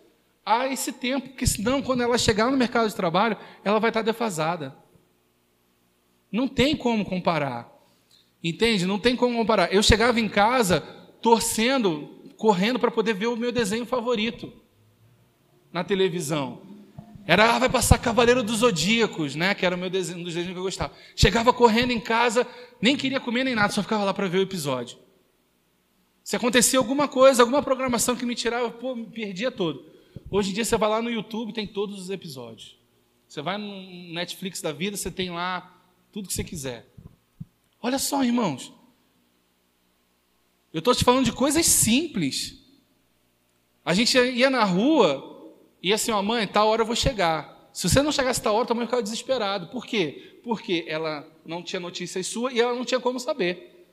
[0.45, 4.03] a esse tempo, porque senão, quando ela chegar no mercado de trabalho, ela vai estar
[4.03, 4.75] defasada.
[6.33, 7.71] Não tem como comparar.
[8.43, 8.87] Entende?
[8.87, 9.73] Não tem como comparar.
[9.73, 10.81] Eu chegava em casa
[11.21, 14.51] torcendo, correndo para poder ver o meu desenho favorito
[15.71, 16.63] na televisão.
[17.27, 19.55] Era, ah, vai passar Cavaleiro dos Zodíacos, né?
[19.55, 20.95] Que era o meu desenho, um dos desenhos que eu gostava.
[21.15, 22.47] Chegava correndo em casa,
[22.81, 24.97] nem queria comer nem nada, só ficava lá para ver o episódio.
[26.25, 29.85] Se acontecia alguma coisa, alguma programação que me tirava, pô, me perdia todo.
[30.31, 32.79] Hoje em dia você vai lá no YouTube, tem todos os episódios.
[33.29, 35.79] Você vai no Netflix da vida, você tem lá
[36.11, 36.89] tudo que você quiser.
[37.83, 38.80] Olha só, irmãos.
[40.73, 42.59] Eu estou te falando de coisas simples.
[43.85, 47.71] A gente ia na rua e assim, ó, mãe, tal hora eu vou chegar.
[47.73, 49.69] Se você não chegasse tal hora, tua mãe ficava desesperado.
[49.69, 50.39] Por quê?
[50.45, 53.89] Porque ela não tinha notícias suas e ela não tinha como saber.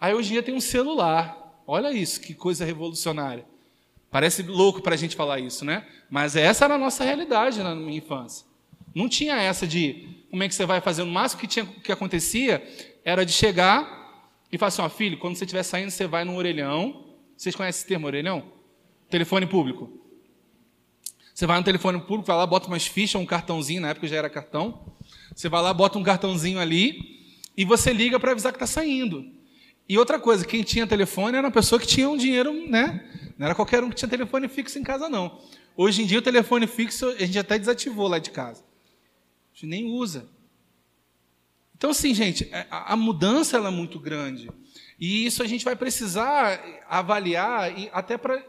[0.00, 1.62] Aí hoje em dia tem um celular.
[1.66, 3.46] Olha isso, que coisa revolucionária.
[4.10, 5.86] Parece louco para a gente falar isso, né?
[6.10, 8.46] Mas essa era a nossa realidade na minha infância.
[8.94, 11.02] Não tinha essa de como é que você vai fazer.
[11.02, 12.62] O máximo que, tinha, que acontecia
[13.04, 14.05] era de chegar
[14.50, 17.04] e falar assim: ó, filho, quando você estiver saindo, você vai no orelhão.
[17.36, 18.52] Vocês conhecem esse termo, orelhão?
[19.10, 20.00] Telefone público.
[21.34, 24.16] Você vai no telefone público, vai lá, bota umas fichas, um cartãozinho, na época já
[24.16, 24.96] era cartão.
[25.34, 27.20] Você vai lá, bota um cartãozinho ali
[27.54, 29.22] e você liga para avisar que está saindo.
[29.86, 33.04] E outra coisa, quem tinha telefone era uma pessoa que tinha um dinheiro, né?
[33.38, 35.38] Não era qualquer um que tinha telefone fixo em casa, não.
[35.76, 38.62] Hoje em dia o telefone fixo a gente até desativou lá de casa.
[38.62, 40.26] A gente nem usa.
[41.76, 44.50] Então, assim, gente, é, a, mudança ela é muito grande.
[44.98, 46.58] E isso a gente vai precisar
[46.88, 48.42] avaliar e até para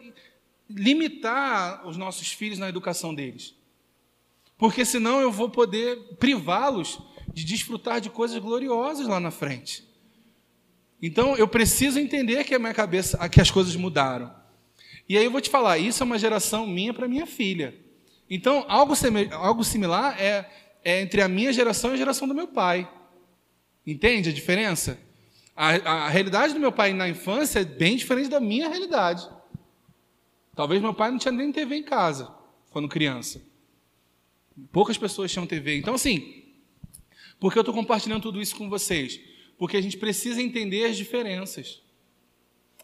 [0.69, 3.53] limitar os nossos filhos na educação deles.
[4.57, 6.99] Porque senão eu vou poder privá-los
[7.33, 9.85] de desfrutar de coisas gloriosas lá na frente.
[11.01, 14.33] Então eu preciso entender que a minha cabeça, que as coisas mudaram.
[15.07, 17.75] E aí eu vou te falar, isso é uma geração minha para minha filha.
[18.29, 18.93] Então algo,
[19.33, 20.49] algo similar é,
[20.83, 22.89] é entre a minha geração e a geração do meu pai.
[23.88, 25.00] Entende a diferença?
[25.56, 29.28] A, a realidade do meu pai na infância é bem diferente da minha realidade.
[30.54, 32.30] Talvez meu pai não tinha nem TV em casa
[32.69, 33.41] quando criança.
[34.73, 35.78] Poucas pessoas tinham TV.
[35.78, 36.43] Então, assim,
[37.39, 39.21] por que eu estou compartilhando tudo isso com vocês?
[39.58, 41.82] Porque a gente precisa entender as diferenças.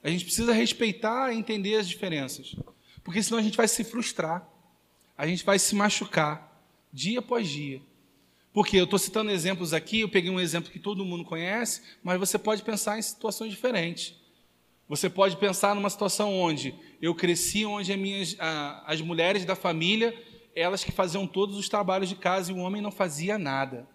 [0.02, 2.56] A gente precisa respeitar e entender as diferenças.
[3.04, 4.48] Porque senão a gente vai se frustrar.
[5.18, 7.82] A gente vai se machucar dia após dia.
[8.54, 12.20] Porque eu estou citando exemplos aqui, eu peguei um exemplo que todo mundo conhece, mas
[12.20, 14.16] você pode pensar em situações diferentes.
[14.88, 18.38] Você pode pensar numa situação onde eu cresci, onde as, minhas,
[18.86, 20.16] as mulheres da família,
[20.56, 23.88] elas que faziam todos os trabalhos de casa e o homem não fazia nada.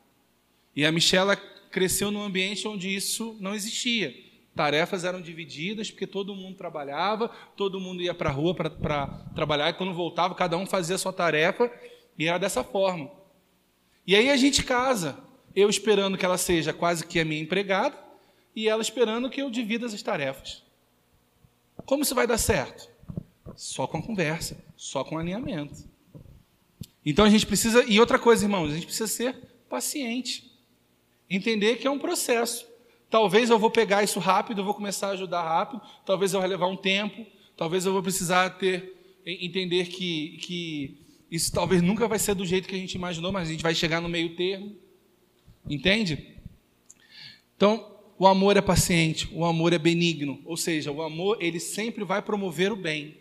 [0.74, 1.36] E a Michela
[1.70, 4.12] cresceu num ambiente onde isso não existia.
[4.56, 9.70] Tarefas eram divididas, porque todo mundo trabalhava, todo mundo ia para a rua para trabalhar,
[9.70, 11.70] e quando voltava, cada um fazia a sua tarefa,
[12.18, 13.17] e era dessa forma.
[14.08, 15.18] E aí a gente casa,
[15.54, 17.94] eu esperando que ela seja quase que a minha empregada,
[18.56, 20.62] e ela esperando que eu divida as tarefas.
[21.84, 22.88] Como isso vai dar certo?
[23.54, 25.84] Só com a conversa, só com alinhamento.
[27.04, 29.36] Então a gente precisa, e outra coisa, irmãos, a gente precisa ser
[29.68, 30.50] paciente.
[31.28, 32.66] Entender que é um processo.
[33.10, 36.48] Talvez eu vou pegar isso rápido, eu vou começar a ajudar rápido, talvez eu vai
[36.48, 42.18] levar um tempo, talvez eu vou precisar ter entender que, que isso talvez nunca vai
[42.18, 44.76] ser do jeito que a gente imaginou, mas a gente vai chegar no meio termo.
[45.68, 46.36] Entende?
[47.56, 52.04] Então, o amor é paciente, o amor é benigno, ou seja, o amor ele sempre
[52.04, 53.18] vai promover o bem.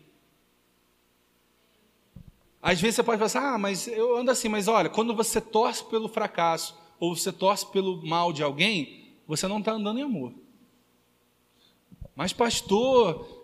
[2.61, 5.83] Às vezes você pode pensar, ah, mas eu ando assim, mas olha, quando você torce
[5.85, 10.33] pelo fracasso ou você torce pelo mal de alguém, você não está andando em amor.
[12.15, 13.36] Mas, pastor,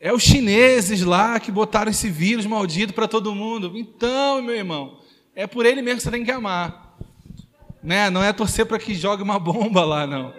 [0.00, 3.76] é os chineses lá que botaram esse vírus maldito para todo mundo.
[3.76, 4.98] Então, meu irmão,
[5.34, 6.98] é por ele mesmo que você tem que amar.
[7.82, 8.08] Né?
[8.08, 10.32] Não é torcer para que jogue uma bomba lá, não.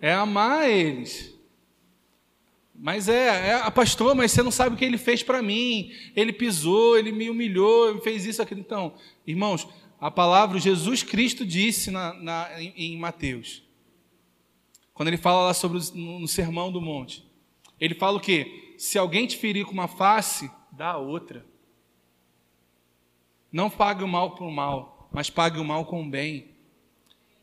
[0.00, 1.32] É amar eles.
[2.74, 5.92] Mas é, é, ah, pastor, mas você não sabe o que ele fez para mim.
[6.16, 8.60] Ele pisou, ele me humilhou, ele fez isso, aquilo.
[8.60, 9.68] Então, irmãos,
[10.00, 13.62] a palavra Jesus Cristo disse na, na, em, em, Mateus,
[14.94, 17.22] quando ele fala lá sobre o, no, no Sermão do Monte,
[17.78, 18.69] ele fala o quê?
[18.80, 21.44] Se alguém te ferir com uma face, dá a outra.
[23.52, 26.52] Não pague o mal por mal, mas pague o mal com o bem.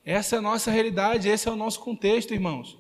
[0.04, 2.76] Essa é a nossa realidade, esse é o nosso contexto, irmãos.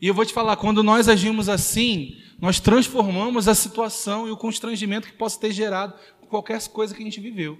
[0.00, 4.36] E eu vou te falar, quando nós agimos assim, nós transformamos a situação e o
[4.36, 5.94] constrangimento que possa ter gerado
[6.28, 7.56] qualquer coisa que a gente viveu.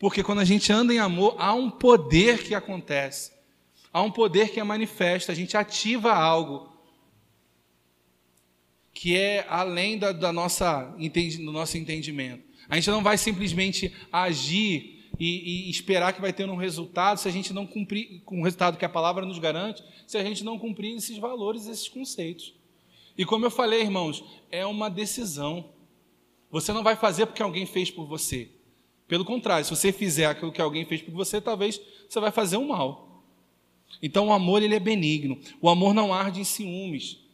[0.00, 3.30] Porque quando a gente anda em amor, há um poder que acontece.
[3.92, 6.76] Há um poder que é manifesto, a gente ativa algo
[8.98, 12.42] que é além da, da nossa, do nosso entendimento.
[12.68, 17.28] A gente não vai simplesmente agir e, e, esperar que vai ter um resultado se
[17.28, 20.42] a gente não cumprir com o resultado que a palavra nos garante, se a gente
[20.42, 22.52] não cumprir esses valores, esses conceitos.
[23.16, 25.70] E como eu falei, irmãos, é uma decisão.
[26.50, 28.50] Você não vai fazer porque alguém fez por você.
[29.06, 32.56] Pelo contrário, se você fizer aquilo que alguém fez por você, talvez você vai fazer
[32.56, 33.22] um mal.
[34.02, 35.38] Então o amor ele é benigno.
[35.60, 37.27] O amor não arde em ciúmes.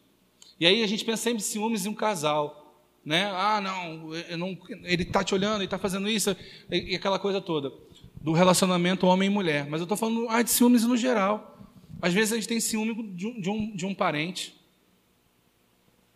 [0.59, 2.83] E aí a gente pensa sempre em ciúmes em um casal.
[3.03, 3.25] Né?
[3.25, 6.35] Ah, não, não ele está te olhando, ele está fazendo isso,
[6.71, 7.71] e aquela coisa toda.
[8.19, 9.67] Do relacionamento homem e mulher.
[9.69, 11.69] Mas eu estou falando ah, de ciúmes no geral.
[12.01, 14.55] Às vezes a gente tem ciúme de um, de um, de um parente.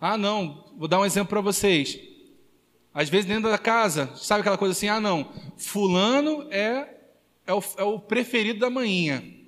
[0.01, 1.99] Ah, não, vou dar um exemplo para vocês.
[2.93, 6.97] Às vezes dentro da casa, sabe aquela coisa assim, ah não, fulano é,
[7.45, 9.38] é, o, é o preferido da manhinha.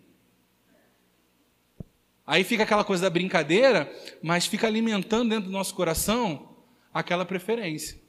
[2.32, 6.56] Aí fica aquela coisa da brincadeira, mas fica alimentando dentro do nosso coração
[6.94, 8.00] aquela preferência.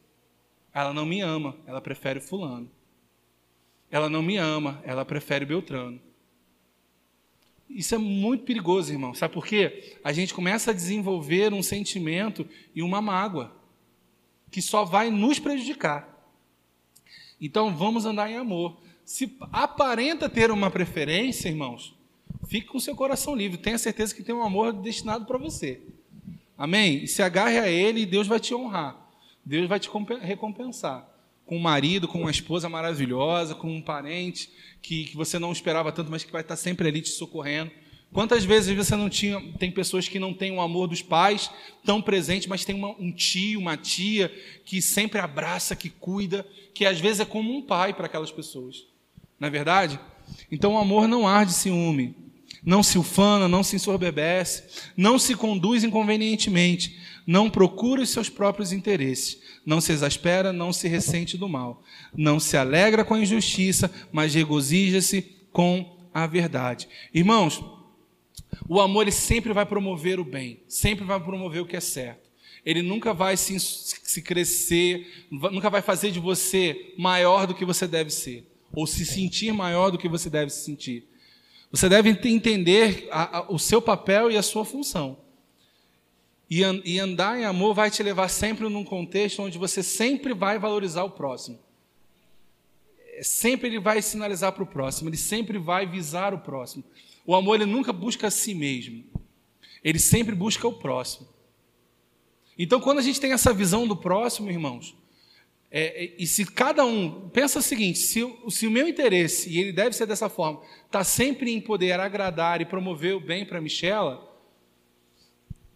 [0.72, 2.70] Ela não me ama, ela prefere fulano.
[3.90, 6.00] Ela não me ama, ela prefere Beltrano.
[7.68, 9.12] Isso é muito perigoso, irmão.
[9.12, 9.98] Sabe por quê?
[10.04, 13.52] A gente começa a desenvolver um sentimento e uma mágoa
[14.52, 16.08] que só vai nos prejudicar.
[17.40, 18.80] Então vamos andar em amor.
[19.04, 22.00] Se aparenta ter uma preferência, irmãos,
[22.52, 23.56] fique com seu coração livre.
[23.56, 25.80] Tenha certeza que tem um amor destinado para você.
[26.58, 27.02] Amém?
[27.02, 28.94] E se agarre a ele e Deus vai te honrar.
[29.42, 29.88] Deus vai te
[30.20, 31.08] recompensar.
[31.46, 34.50] Com um marido, com uma esposa maravilhosa, com um parente
[34.82, 37.70] que, que você não esperava tanto, mas que vai estar sempre ali te socorrendo.
[38.12, 39.40] Quantas vezes você não tinha.
[39.58, 41.50] Tem pessoas que não têm o amor dos pais
[41.82, 44.28] tão presente, mas tem uma, um tio, uma tia
[44.66, 48.84] que sempre abraça, que cuida, que às vezes é como um pai para aquelas pessoas.
[49.40, 49.98] Não é verdade?
[50.50, 52.14] Então o amor não arde ciúme,
[52.64, 54.64] não se ufana, não se ensorbebece,
[54.96, 60.88] não se conduz inconvenientemente, não procura os seus próprios interesses, não se exaspera, não se
[60.88, 61.82] ressente do mal,
[62.16, 66.88] não se alegra com a injustiça, mas regozija-se com a verdade.
[67.12, 67.62] Irmãos,
[68.68, 72.30] O amor ele sempre vai promover o bem, sempre vai promover o que é certo.
[72.64, 77.88] Ele nunca vai se, se crescer, nunca vai fazer de você maior do que você
[77.88, 81.08] deve ser, ou se sentir maior do que você deve se sentir.
[81.72, 85.16] Você deve entender a, a, o seu papel e a sua função.
[86.48, 90.34] E, an, e andar em amor vai te levar sempre num contexto onde você sempre
[90.34, 91.58] vai valorizar o próximo.
[93.14, 96.84] É, sempre ele vai sinalizar para o próximo, ele sempre vai visar o próximo.
[97.24, 99.02] O amor ele nunca busca a si mesmo,
[99.82, 101.26] ele sempre busca o próximo.
[102.58, 104.94] Então, quando a gente tem essa visão do próximo, irmãos,
[105.74, 108.20] é, é, e se cada um pensa o seguinte: se,
[108.50, 112.60] se, o meu interesse, e ele deve ser dessa forma, está sempre em poder agradar
[112.60, 114.30] e promover o bem para a Michela,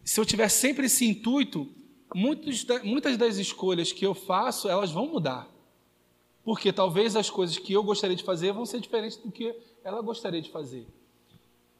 [0.05, 1.67] se eu tiver sempre esse intuito,
[2.15, 5.51] muitas das escolhas que eu faço, elas vão mudar.
[6.45, 10.03] Porque talvez as coisas que eu gostaria de fazer vão ser diferentes do que ela
[10.03, 10.87] gostaria de fazer.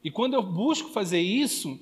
[0.03, 1.79] E quando eu busco fazer isso,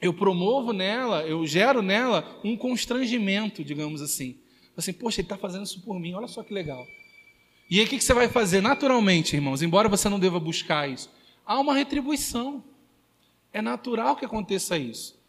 [0.00, 4.39] eu promovo nela, eu gero nela um constrangimento, digamos assim.
[4.76, 6.86] Assim, poxa, ele está fazendo isso por mim, olha só que legal.
[7.70, 8.60] E aí o que você vai fazer?
[8.60, 11.10] Naturalmente, irmãos, embora você não deva buscar isso,
[11.46, 12.64] há uma retribuição.
[13.52, 15.20] É natural que aconteça isso.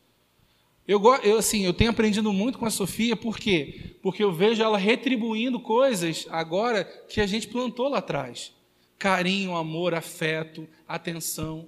[0.87, 3.95] Eu, eu, assim, eu tenho aprendido muito com a Sofia, por quê?
[4.01, 8.51] Porque eu vejo ela retribuindo coisas agora que a gente plantou lá atrás.
[8.97, 11.67] Carinho, amor, afeto, atenção.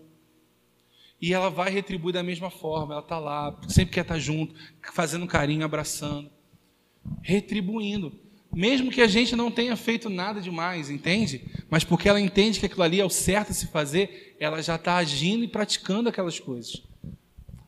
[1.21, 2.93] E ela vai retribuir da mesma forma.
[2.93, 4.55] Ela está lá, sempre quer estar tá junto,
[4.93, 6.30] fazendo carinho, abraçando,
[7.22, 8.14] retribuindo.
[8.51, 11.41] Mesmo que a gente não tenha feito nada demais, entende?
[11.70, 14.76] Mas porque ela entende que aquilo ali é o certo a se fazer, ela já
[14.76, 16.84] está agindo e praticando aquelas coisas.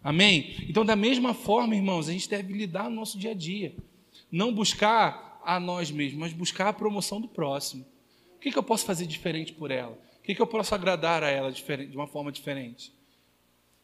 [0.03, 0.55] Amém?
[0.69, 3.75] Então, da mesma forma, irmãos, a gente deve lidar no nosso dia a dia.
[4.31, 7.83] Não buscar a nós mesmos, mas buscar a promoção do próximo.
[8.35, 9.97] O que, que eu posso fazer diferente por ela?
[10.19, 12.93] O que, que eu posso agradar a ela de uma forma diferente?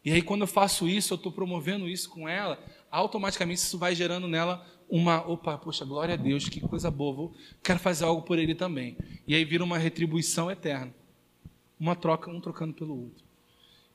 [0.06, 3.96] E aí, quando eu faço isso, eu estou promovendo isso com ela, automaticamente isso vai
[3.96, 8.22] gerando nela uma, opa, poxa, glória a Deus, que coisa boa, vou, quero fazer algo
[8.22, 8.98] por ele também.
[9.26, 10.94] E aí vira uma retribuição eterna.
[11.80, 13.24] Uma troca, um trocando pelo outro.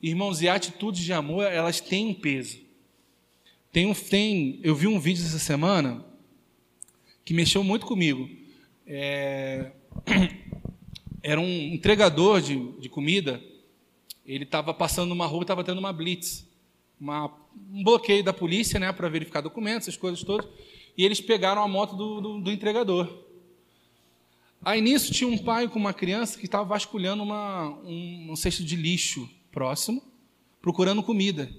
[0.01, 2.59] Irmãos, e atitudes de amor, elas têm um peso.
[3.71, 6.03] Tem um, tem, eu vi um vídeo essa semana
[7.23, 8.27] que mexeu muito comigo.
[8.85, 9.71] É,
[11.21, 13.41] era um entregador de, de comida
[14.27, 16.45] ele estava passando numa rua, estava tendo uma blitz,
[16.99, 17.33] uma,
[17.71, 20.45] um bloqueio da polícia, né, para verificar documentos, essas coisas todas,
[20.97, 23.25] e eles pegaram a moto do, do, do entregador.
[24.65, 28.63] Aí nisso tinha um pai com uma criança que estava vasculhando uma, um, um cesto
[28.63, 30.01] de lixo próximo,
[30.61, 31.49] procurando comida.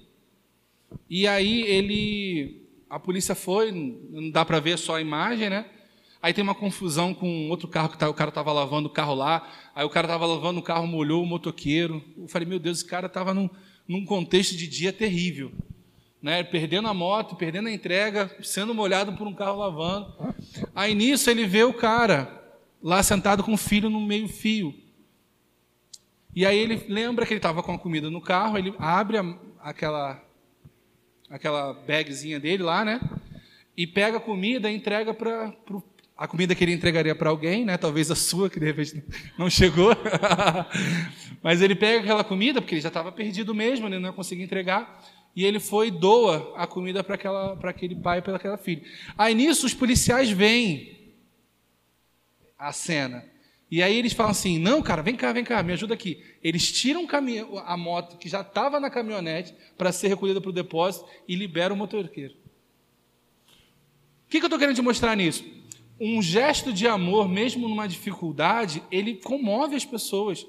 [1.09, 5.65] E aí ele, a polícia foi, não dá para ver só a imagem, né?
[6.21, 9.15] Aí tem uma confusão com outro carro que tá, o cara estava lavando o carro
[9.15, 9.49] lá.
[9.73, 12.03] Aí o cara estava lavando o carro, molhou o motoqueiro.
[12.17, 13.49] Eu falei, meu Deus, esse cara estava num,
[13.87, 15.53] num contexto de dia terrível.
[16.21, 16.43] Né?
[16.43, 20.13] Perdendo a moto, perdendo a entrega, sendo molhado por um carro lavando.
[20.75, 22.39] Aí nisso ele vê o cara
[22.81, 24.73] lá sentado com o filho no meio-fio.
[26.35, 29.35] E aí ele lembra que ele estava com a comida no carro, ele abre a,
[29.61, 30.23] aquela,
[31.29, 32.99] aquela bagzinha dele lá, né?
[33.75, 35.53] E pega a comida e entrega para
[36.19, 37.77] a comida que ele entregaria para alguém, né?
[37.77, 39.01] talvez a sua, que de repente
[39.37, 39.95] não chegou.
[41.41, 44.43] Mas ele pega aquela comida, porque ele já estava perdido mesmo, ele não ia conseguir
[44.43, 45.01] entregar,
[45.35, 47.15] e ele foi e doa a comida para
[47.69, 48.81] aquele pai e para aquela filha.
[49.17, 50.97] Aí nisso os policiais veem
[52.57, 53.25] a cena.
[53.71, 56.23] E aí eles falam assim: não, cara, vem cá, vem cá, me ajuda aqui.
[56.43, 57.07] Eles tiram
[57.65, 61.75] a moto que já estava na caminhonete para ser recolhida para o depósito e liberam
[61.75, 62.33] o motorqueiro.
[62.33, 65.43] O que, que eu estou querendo te mostrar nisso?
[65.99, 70.47] um gesto de amor, mesmo numa dificuldade, ele comove as pessoas.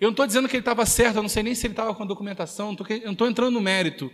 [0.00, 1.94] Eu não estou dizendo que ele estava certo, eu não sei nem se ele estava
[1.94, 4.10] com a documentação, eu não estou entrando no mérito.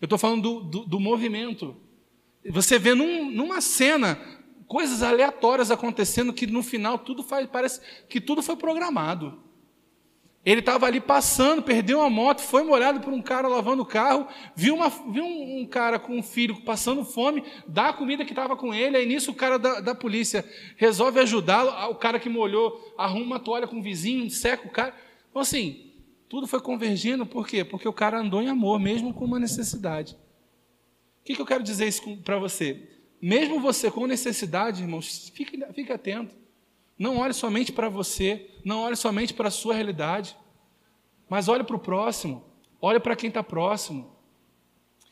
[0.00, 1.76] Eu estou falando do, do, do, movimento.
[2.50, 4.18] Você vê num, numa cena
[4.66, 9.40] coisas aleatórias acontecendo que no final tudo faz, parece que tudo foi programado.
[10.44, 14.26] Ele estava ali passando, perdeu a moto, foi molhado por um cara lavando o carro,
[14.56, 18.32] viu, uma, viu um, um, cara com um filho passando fome, dá a comida que
[18.32, 20.44] estava com ele, aí nisso o cara da, da polícia
[20.76, 24.94] resolve ajudá-lo, o cara que molhou arruma uma toalha com o vizinho, seca o cara.
[25.30, 25.92] Então, assim,
[26.28, 27.64] tudo foi convergindo, por quê?
[27.64, 30.14] Porque o cara andou em amor, mesmo com uma necessidade.
[31.20, 32.88] O que, que eu quero dizer isso para você?
[33.20, 36.34] Mesmo você com necessidade, irmãos, fique, fique atento.
[36.98, 40.36] Não olhe somente para você, não olhe somente para a sua realidade,
[41.28, 42.44] mas olhe para o próximo,
[42.80, 44.16] olhe para quem está próximo.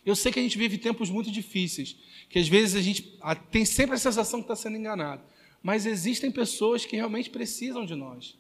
[0.05, 1.97] Eu sei que a gente vive tempos muito difíceis,
[2.29, 3.19] que às vezes a gente
[3.51, 5.23] tem sempre a sensação que está sendo enganado,
[5.63, 8.39] mas existem pessoas que realmente precisam de nós.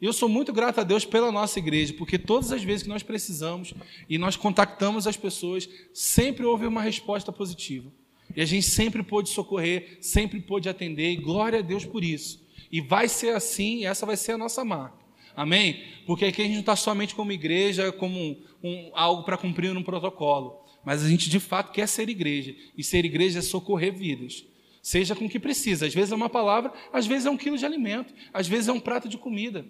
[0.00, 2.88] E eu sou muito grato a Deus pela nossa igreja, porque todas as vezes que
[2.88, 3.74] nós precisamos
[4.08, 7.90] e nós contactamos as pessoas, sempre houve uma resposta positiva.
[8.36, 12.46] E a gente sempre pôde socorrer, sempre pôde atender, e glória a Deus por isso.
[12.70, 14.98] E vai ser assim, e essa vai ser a nossa marca.
[15.34, 15.82] Amém?
[16.06, 19.76] Porque aqui a gente não está somente como igreja, como um, um, algo para cumprir
[19.76, 20.64] um protocolo.
[20.84, 22.54] Mas a gente de fato quer ser igreja.
[22.76, 24.44] E ser igreja é socorrer vidas.
[24.82, 25.86] Seja com o que precisa.
[25.86, 28.72] Às vezes é uma palavra, às vezes é um quilo de alimento, às vezes é
[28.72, 29.66] um prato de comida,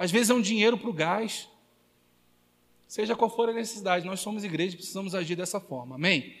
[0.00, 1.46] às vezes é um dinheiro para o gás.
[2.88, 5.96] Seja qual for a necessidade, nós somos igreja e precisamos agir dessa forma.
[5.96, 6.34] Amém?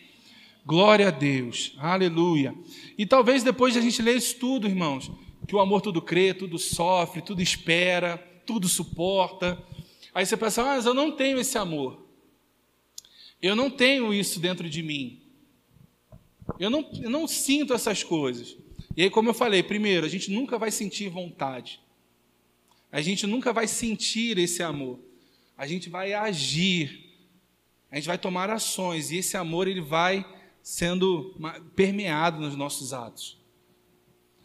[0.64, 1.74] Glória a Deus.
[1.76, 2.54] Aleluia.
[2.96, 5.10] E talvez depois de a gente ler isso tudo, irmãos,
[5.46, 9.62] que o amor tudo crê, tudo sofre, tudo espera, tudo suporta.
[10.14, 12.08] Aí você pensa, ah, mas eu não tenho esse amor.
[13.42, 15.20] Eu não tenho isso dentro de mim.
[16.58, 18.56] Eu não, eu não sinto essas coisas.
[18.96, 21.78] E aí, como eu falei, primeiro, a gente nunca vai sentir vontade.
[22.92, 24.98] A gente nunca vai sentir esse amor.
[25.56, 27.08] A gente vai agir.
[27.90, 29.10] A gente vai tomar ações.
[29.10, 30.24] E esse amor, ele vai
[30.62, 31.34] sendo
[31.74, 33.38] permeado nos nossos atos.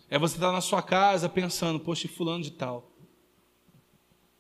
[0.10, 2.92] É você estar na sua casa pensando, poxa, fulano de tal.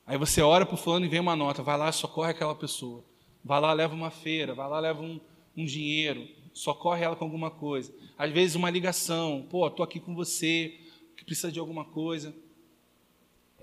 [0.06, 3.04] Aí você ora para o fulano e vem uma nota, vai lá, socorre aquela pessoa.
[3.44, 5.20] Vai lá, leva uma feira, vai lá, leva um,
[5.58, 7.94] um dinheiro, socorre ela com alguma coisa.
[8.18, 10.80] Às vezes uma ligação, pô, estou aqui com você,
[11.18, 12.36] que precisa de alguma coisa.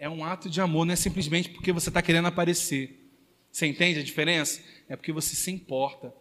[0.03, 3.09] É um ato de amor, não é simplesmente porque você está querendo aparecer.
[3.53, 4.61] Você entende a diferença?
[4.88, 6.12] É porque você se importa.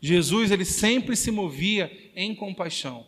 [0.00, 3.06] Jesus ele sempre se movia em compaixão.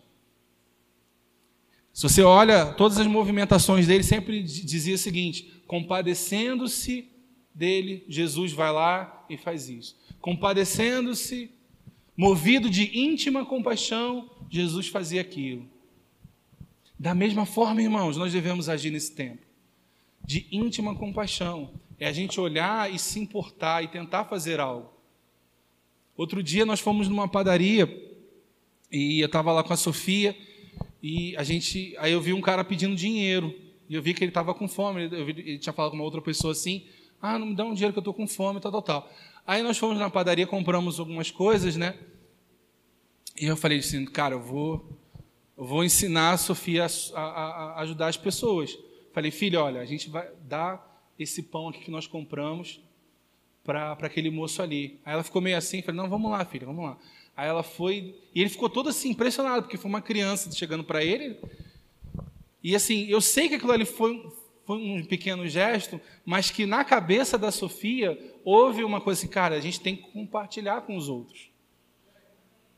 [1.93, 7.09] Se você olha todas as movimentações dele, sempre dizia o seguinte: compadecendo-se
[7.53, 9.99] dele, Jesus vai lá e faz isso.
[10.21, 11.51] Compadecendo-se,
[12.17, 15.69] movido de íntima compaixão, Jesus fazia aquilo.
[16.97, 19.50] Da mesma forma, irmãos, nós devemos agir nesse tempo.
[20.25, 21.71] De íntima compaixão.
[21.99, 24.91] É a gente olhar e se importar e tentar fazer algo.
[26.17, 27.89] Outro dia nós fomos numa padaria
[28.91, 30.37] e eu estava lá com a Sofia
[31.03, 33.55] e a gente, aí eu vi um cara pedindo dinheiro
[33.89, 35.09] e eu vi que ele estava com fome.
[35.09, 36.87] Vi, ele tinha falado com uma outra pessoa assim:
[37.21, 39.11] Ah, não me dá um dinheiro que eu estou com fome, tal, tal, tal.
[39.47, 41.99] Aí nós fomos na padaria, compramos algumas coisas, né?
[43.41, 44.99] E eu falei assim, cara, eu vou,
[45.57, 48.79] eu vou ensinar a Sofia a, a, a ajudar as pessoas.
[49.13, 52.81] Falei, filho, olha, a gente vai dar esse pão aqui que nós compramos
[53.65, 54.99] para aquele moço ali.
[55.05, 56.97] Aí ela ficou meio assim, falei, não, vamos lá, filha, vamos lá.
[57.37, 61.05] Aí ela foi, e ele ficou todo assim, impressionado, porque foi uma criança chegando para
[61.05, 61.37] ele.
[62.63, 64.31] E assim, eu sei que aquilo ali foi,
[64.67, 69.57] foi um pequeno gesto, mas que na cabeça da Sofia houve uma coisa assim, cara,
[69.57, 71.51] a gente tem que compartilhar com os outros.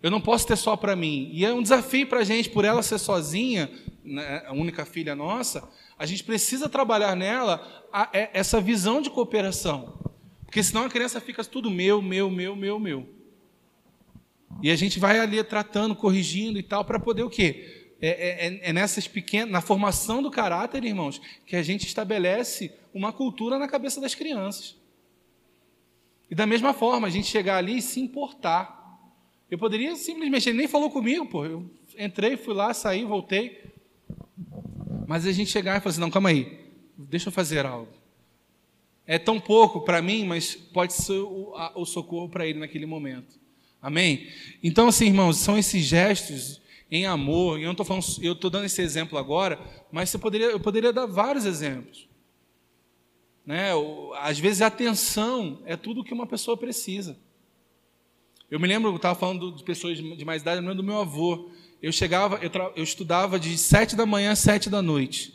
[0.03, 1.31] Eu não posso ter só para mim.
[1.33, 3.71] E é um desafio para a gente, por ela ser sozinha,
[4.05, 5.69] né, a única filha nossa,
[6.03, 9.97] a gente precisa trabalhar nela a, a, é, essa visão de cooperação.
[10.45, 13.09] Porque senão a criança fica tudo meu, meu, meu, meu, meu.
[14.61, 17.95] E a gente vai ali tratando, corrigindo e tal, para poder o quê?
[18.01, 22.73] É, é, é, é nessas pequenas, na formação do caráter, irmãos, que a gente estabelece
[22.93, 24.77] uma cultura na cabeça das crianças.
[26.29, 28.99] E da mesma forma, a gente chegar ali e se importar.
[29.49, 31.45] Eu poderia simplesmente, ele nem falou comigo, pô.
[31.45, 33.72] Eu entrei, fui lá, saí, voltei.
[35.13, 36.59] Mas a gente chegar e falar assim, não, calma aí,
[36.97, 38.03] deixa eu fazer algo
[39.07, 42.87] é tão pouco para mim, mas pode ser o, a, o socorro para ele naquele
[42.87, 43.39] momento.
[43.81, 44.27] Amém?
[44.63, 48.65] Então, assim, irmãos, são esses gestos em amor, e eu não falando, eu estou dando
[48.65, 49.61] esse exemplo agora,
[49.91, 52.09] mas você poderia, eu poderia dar vários exemplos.
[53.45, 53.71] Né?
[54.21, 57.19] Às vezes a atenção é tudo que uma pessoa precisa.
[58.51, 60.87] Eu me lembro, eu estava falando de pessoas de mais idade, eu me lembro do
[60.87, 61.51] meu avô.
[61.83, 65.35] Eu chegava, eu, eu estudava de sete da manhã às sete da noite,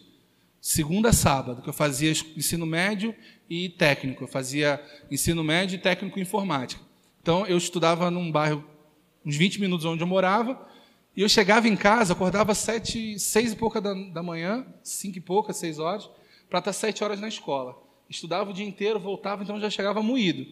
[0.61, 3.13] segunda a sábado, que eu fazia ensino médio
[3.49, 4.23] e técnico.
[4.23, 4.81] Eu fazia
[5.11, 6.81] ensino médio e técnico em informática.
[7.21, 8.63] Então, eu estudava num bairro,
[9.25, 10.57] uns 20 minutos onde eu morava,
[11.13, 15.21] e eu chegava em casa, acordava sete, seis e pouca da, da manhã, cinco e
[15.21, 16.09] pouca, seis horas,
[16.49, 17.75] para estar sete horas na escola.
[18.09, 20.45] Estudava o dia inteiro, voltava, então já chegava moído.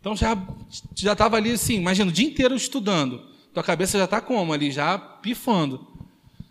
[0.00, 0.34] Então já
[0.94, 3.29] já estava ali assim, imagina, o dia inteiro estudando.
[3.52, 5.86] Tua cabeça já está como ali, já pifando.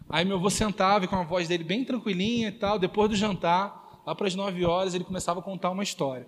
[0.10, 4.02] Aí meu avô sentava com a voz dele bem tranquilinha e tal, depois do jantar,
[4.06, 6.28] lá para as nove horas, ele começava a contar uma história.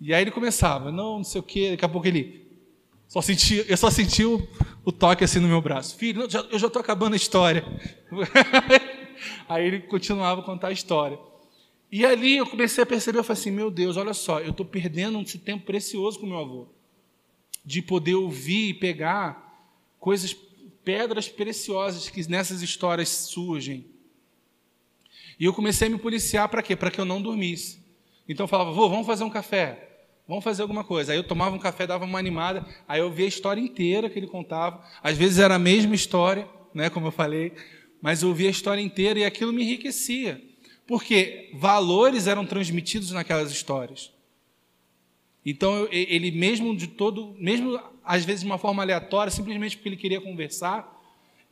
[0.00, 2.42] E aí ele começava, não, não sei o quê, daqui a pouco ele.
[3.06, 4.46] Só senti, eu só senti o,
[4.84, 5.96] o toque assim no meu braço.
[5.96, 7.64] Filho, já, eu já estou acabando a história.
[9.48, 11.18] aí ele continuava a contar a história.
[11.90, 14.66] E ali eu comecei a perceber, eu falei assim, meu Deus, olha só, eu estou
[14.66, 16.66] perdendo esse tempo precioso com meu avô.
[17.64, 20.34] De poder ouvir e pegar coisas,
[20.84, 23.86] pedras preciosas que nessas histórias surgem.
[25.38, 26.76] E eu comecei a me policiar para quê?
[26.76, 27.82] Para que eu não dormisse.
[28.28, 29.88] Então eu falava, vô, vamos fazer um café.
[30.26, 31.12] Vamos fazer alguma coisa.
[31.12, 34.18] Aí eu tomava um café, dava uma animada, aí eu via a história inteira que
[34.18, 34.84] ele contava.
[35.02, 37.52] Às vezes era a mesma história, né, como eu falei,
[38.00, 40.40] mas eu ouvia a história inteira e aquilo me enriquecia.
[40.86, 44.11] Porque valores eram transmitidos naquelas histórias.
[45.44, 49.96] Então ele mesmo de todo, mesmo às vezes de uma forma aleatória, simplesmente porque ele
[49.96, 51.00] queria conversar,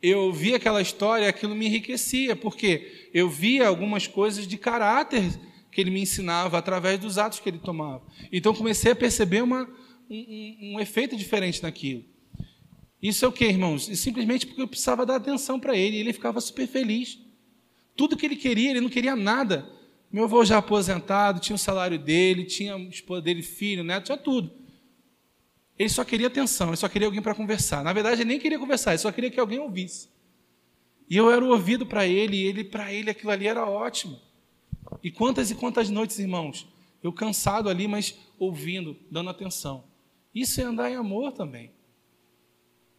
[0.01, 5.23] eu via aquela história aquilo me enriquecia, porque eu via algumas coisas de caráter
[5.71, 8.03] que ele me ensinava através dos atos que ele tomava.
[8.31, 9.69] Então comecei a perceber uma,
[10.09, 12.03] um, um, efeito diferente naquilo.
[13.01, 13.87] Isso é o que, irmãos?
[13.87, 17.19] E simplesmente porque eu precisava dar atenção para ele, e ele ficava super feliz.
[17.95, 19.67] Tudo que ele queria, ele não queria nada.
[20.11, 24.51] Meu avô já aposentado, tinha o salário dele, tinha esposa dele, filho, neto, tinha tudo.
[25.79, 27.83] Ele só queria atenção, ele só queria alguém para conversar.
[27.83, 30.09] Na verdade, ele nem queria conversar, ele só queria que alguém ouvisse.
[31.09, 34.19] E eu era o ouvido para ele, e ele para ele aquilo ali era ótimo.
[35.01, 36.67] E quantas e quantas noites, irmãos,
[37.01, 39.83] eu cansado ali, mas ouvindo, dando atenção.
[40.35, 41.71] Isso é andar em amor também.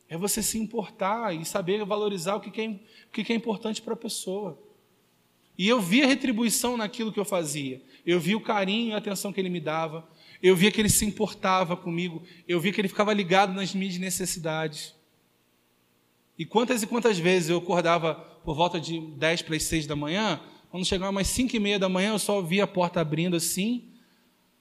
[0.08, 3.94] É você se importar e saber valorizar o que é, o que é importante para
[3.94, 4.58] a pessoa.
[5.62, 7.80] E eu via retribuição naquilo que eu fazia.
[8.04, 10.04] Eu via o carinho e a atenção que ele me dava.
[10.42, 12.20] Eu via que ele se importava comigo.
[12.48, 14.92] Eu via que ele ficava ligado nas minhas necessidades.
[16.36, 19.94] E quantas e quantas vezes eu acordava por volta de 10 para as 6 da
[19.94, 23.36] manhã, quando chegava mais 5 e meia da manhã, eu só via a porta abrindo
[23.36, 23.84] assim.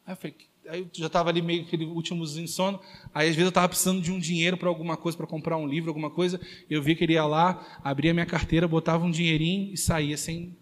[0.06, 0.36] Aí eu, falei,
[0.70, 2.80] aí eu já estava ali meio aquele últimozinho de sono.
[3.12, 5.68] Aí às vezes eu estava precisando de um dinheiro para alguma coisa, para comprar um
[5.68, 6.39] livro, alguma coisa.
[6.70, 10.56] Eu vi que ele ia lá, abria minha carteira, botava um dinheirinho e saía sem,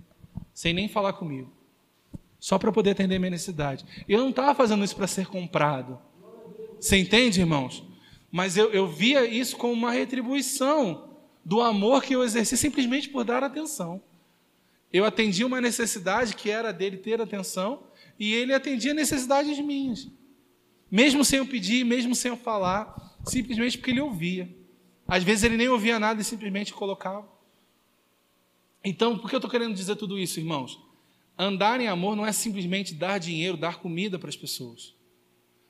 [0.60, 1.50] sem nem falar comigo
[2.38, 3.86] só para poder atender minha necessidade.
[4.10, 5.98] Eu não estava fazendo isso para ser comprado.
[6.78, 7.82] Você entende, irmãos?
[8.30, 13.24] Mas eu, eu via isso como uma retribuição do amor que eu exerci simplesmente por
[13.24, 14.04] dar atenção.
[14.92, 17.84] Eu atendia uma necessidade que era dele ter atenção
[18.20, 20.10] e ele atendia necessidades minhas.
[20.92, 24.54] Mesmo sem eu pedir, mesmo sem eu falar, simplesmente porque ele ouvia.
[25.08, 27.39] Às vezes ele nem ouvia nada e simplesmente colocava.
[28.84, 30.80] Então, por que eu estou querendo dizer tudo isso, irmãos?
[31.38, 34.96] Andar em amor não é simplesmente dar dinheiro, dar comida para as pessoas.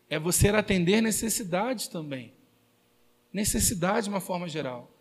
[0.10, 2.34] É você atender necessidades também.
[3.32, 4.92] Necessidade de uma forma geral.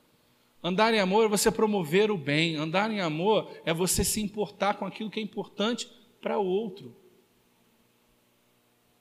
[0.63, 2.57] Andar em amor é você promover o bem.
[2.57, 5.89] Andar em amor é você se importar com aquilo que é importante
[6.21, 6.95] para o outro.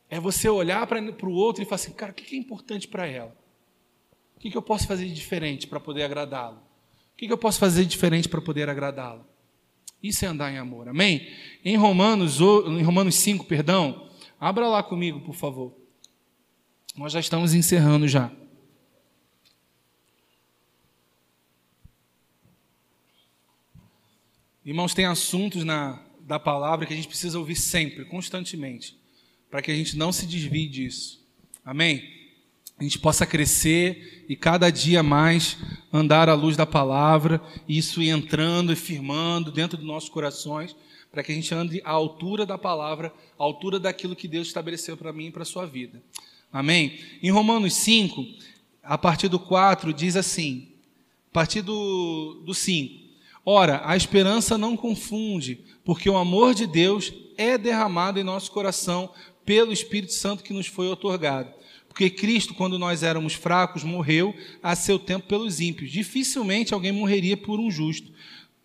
[0.10, 3.06] É você olhar para o outro e falar assim, cara, o que é importante para
[3.06, 3.36] ela?
[4.36, 6.67] O que eu posso fazer de diferente para poder agradá-lo?
[7.18, 9.26] O que eu posso fazer diferente para poder agradá-lo?
[10.04, 11.28] Isso é andar em amor, amém?
[11.66, 14.08] Em Romanos, em Romanos 5, perdão,
[14.40, 15.76] abra lá comigo, por favor.
[16.96, 18.32] Nós já estamos encerrando já.
[24.64, 28.96] Irmãos, tem assuntos na, da palavra que a gente precisa ouvir sempre, constantemente,
[29.50, 31.26] para que a gente não se desvie disso.
[31.66, 32.17] Amém?
[32.80, 35.58] A gente possa crescer e cada dia mais
[35.92, 40.76] andar à luz da palavra, e isso entrando e firmando dentro dos nossos corações,
[41.12, 44.96] para que a gente ande à altura da palavra, à altura daquilo que Deus estabeleceu
[44.96, 46.02] para mim e para a sua vida.
[46.52, 47.00] Amém?
[47.24, 48.26] Em Romanos 5,
[48.84, 50.68] a partir do 4, diz assim,
[51.32, 53.08] a partir do, do 5,
[53.50, 59.10] Ora, a esperança não confunde, porque o amor de Deus é derramado em nosso coração
[59.46, 61.54] pelo Espírito Santo que nos foi otorgado.
[61.98, 64.32] Porque Cristo, quando nós éramos fracos, morreu
[64.62, 65.90] a seu tempo pelos ímpios.
[65.90, 68.12] Dificilmente alguém morreria por um justo,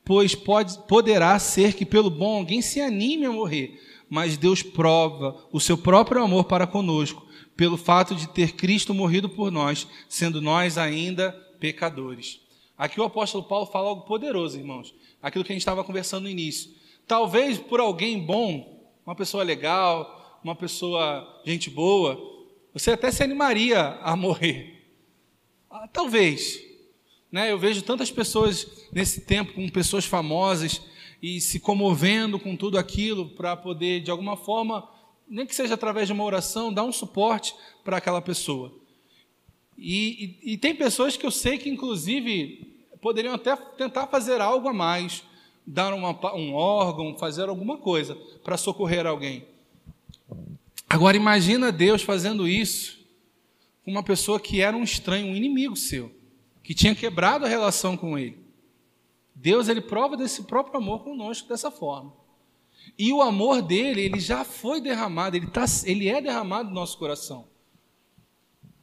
[0.04, 3.80] pois pode, poderá ser que pelo bom alguém se anime a morrer.
[4.10, 7.26] Mas Deus prova o seu próprio amor para conosco,
[7.56, 12.38] pelo fato de ter Cristo morrido por nós, sendo nós ainda pecadores.
[12.76, 14.94] Aqui o apóstolo Paulo fala algo poderoso, irmãos.
[15.22, 16.70] Aquilo que a gente estava conversando no início.
[17.06, 22.41] Talvez por alguém bom, uma pessoa legal, uma pessoa gente boa,
[22.72, 24.88] você até se animaria a morrer.
[25.70, 26.60] Ah, talvez.
[27.30, 27.52] Né?
[27.52, 30.82] Eu vejo tantas pessoas nesse tempo, com pessoas famosas,
[31.22, 34.88] e se comovendo com tudo aquilo para poder, de alguma forma,
[35.28, 37.54] nem que seja através de uma oração, dar um suporte
[37.84, 38.74] para aquela pessoa.
[39.78, 44.68] E, e, e, tem pessoas que eu sei que, inclusive, poderiam até tentar fazer algo
[44.68, 45.22] a mais,
[45.66, 48.14] dar uma, um órgão, fazer alguma coisa
[48.44, 49.44] para socorrer alguém.
[50.92, 52.98] Agora imagina Deus fazendo isso
[53.82, 56.14] com uma pessoa que era um estranho, um inimigo seu,
[56.62, 58.36] que tinha quebrado a relação com ele.
[59.34, 62.12] Deus ele prova desse próprio amor conosco dessa forma.
[62.98, 66.98] E o amor dele, ele já foi derramado, ele, tá, ele é derramado no nosso
[66.98, 67.48] coração.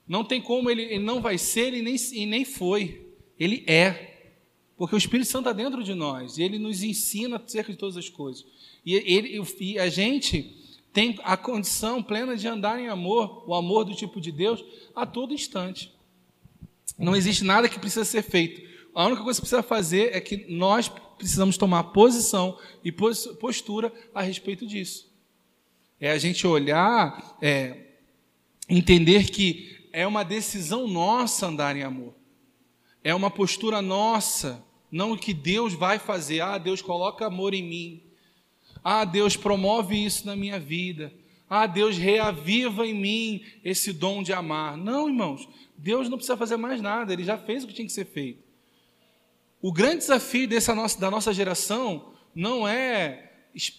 [0.07, 3.07] Não tem como, ele, ele não vai ser e nem, e nem foi.
[3.39, 4.32] Ele é.
[4.76, 7.97] Porque o Espírito Santo está dentro de nós e ele nos ensina acerca de todas
[7.97, 8.47] as coisas.
[8.84, 10.59] E, ele, e a gente
[10.92, 14.64] tem a condição plena de andar em amor, o amor do tipo de Deus,
[14.96, 15.94] a todo instante.
[16.98, 18.68] Não existe nada que precisa ser feito.
[18.94, 24.22] A única coisa que precisa fazer é que nós precisamos tomar posição e postura a
[24.22, 25.10] respeito disso.
[26.00, 27.78] É a gente olhar, é,
[28.68, 32.16] entender que é uma decisão nossa andar em amor.
[33.04, 36.42] É uma postura nossa não o que Deus vai fazer.
[36.42, 38.04] Ah, Deus coloca amor em mim.
[38.84, 41.14] Ah, Deus promove isso na minha vida.
[41.50, 44.78] Ah, Deus reaviva em mim esse dom de amar.
[44.78, 47.94] Não, irmãos, Deus não precisa fazer mais nada, Ele já fez o que tinha que
[47.94, 48.44] ser feito.
[49.62, 53.32] O grande desafio dessa nossa, da nossa geração não é,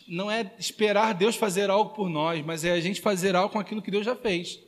[0.06, 3.58] não é esperar Deus fazer algo por nós, mas é a gente fazer algo com
[3.58, 4.60] aquilo que Deus já fez.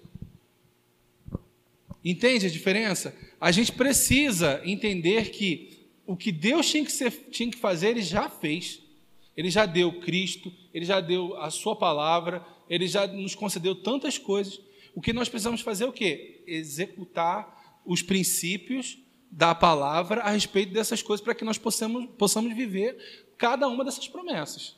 [2.05, 3.14] Entende a diferença?
[3.41, 8.03] A gente precisa entender que o que Deus tinha que, ser, tinha que fazer, ele
[8.03, 8.82] já fez.
[9.37, 14.18] Ele já deu Cristo, ele já deu a sua palavra, ele já nos concedeu tantas
[14.18, 14.61] coisas.
[14.95, 16.43] O que nós precisamos fazer é o quê?
[16.47, 18.99] Executar os princípios
[19.30, 22.97] da palavra a respeito dessas coisas para que nós possamos, possamos viver
[23.39, 24.76] cada uma dessas promessas.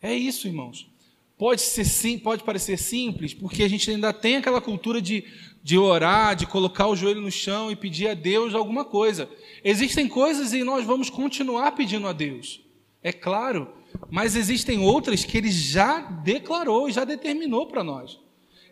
[0.00, 0.90] É isso, irmãos.
[1.38, 5.24] Pode ser sim, pode parecer simples, porque a gente ainda tem aquela cultura de,
[5.62, 9.28] de orar, de colocar o joelho no chão e pedir a Deus alguma coisa.
[9.64, 12.60] Existem coisas e nós vamos continuar pedindo a Deus,
[13.02, 13.72] é claro,
[14.10, 18.18] mas existem outras que Ele já declarou, já determinou para nós.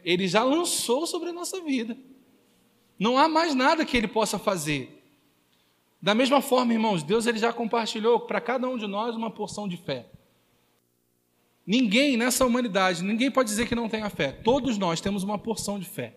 [0.04, 1.96] Ele já lançou sobre a nossa vida.
[2.98, 5.02] Não há mais nada que Ele possa fazer.
[6.00, 9.68] Da mesma forma, irmãos, Deus ele já compartilhou para cada um de nós uma porção
[9.68, 10.06] de fé.
[11.66, 14.32] Ninguém nessa humanidade, ninguém pode dizer que não tenha fé.
[14.32, 16.16] Todos nós temos uma porção de fé,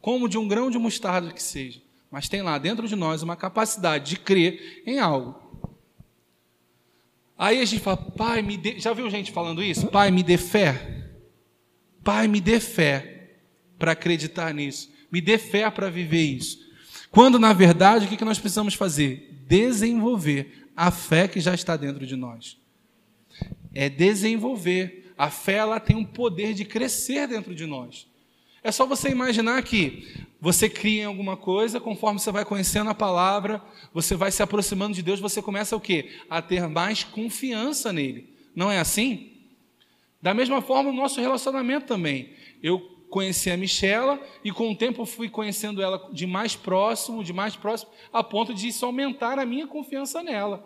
[0.00, 1.80] como de um grão de mostarda que seja
[2.14, 5.34] mas tem lá dentro de nós uma capacidade de crer em algo.
[7.36, 8.78] Aí a gente fala, pai, me dê.
[8.78, 9.88] Já viu gente falando isso?
[9.88, 11.10] Pai, me dê fé.
[12.02, 13.38] Pai, me dê fé
[13.78, 14.92] para acreditar nisso.
[15.10, 16.58] Me dê fé para viver isso.
[17.10, 19.30] Quando, na verdade, o que nós precisamos fazer?
[19.46, 22.58] Desenvolver a fé que já está dentro de nós.
[23.72, 25.12] É desenvolver.
[25.16, 28.08] A fé ela tem um poder de crescer dentro de nós.
[28.64, 30.08] É só você imaginar que
[30.40, 33.62] você cria em alguma coisa, conforme você vai conhecendo a palavra,
[33.92, 36.12] você vai se aproximando de Deus, você começa o quê?
[36.30, 38.34] A ter mais confiança nele.
[38.56, 39.32] Não é assim?
[40.22, 42.32] Da mesma forma, o nosso relacionamento também.
[42.62, 47.34] Eu conheci a Michela e com o tempo fui conhecendo ela de mais próximo, de
[47.34, 50.64] mais próximo, a ponto de isso aumentar a minha confiança nela.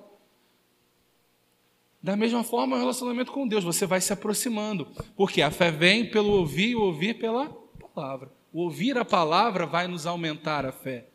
[2.01, 4.86] Da mesma forma, o relacionamento com Deus, você vai se aproximando,
[5.16, 7.66] porque a fé vem pelo ouvir e ouvir pela
[7.99, 8.30] palavra.
[8.53, 11.09] O ouvir a palavra vai nos aumentar a fé.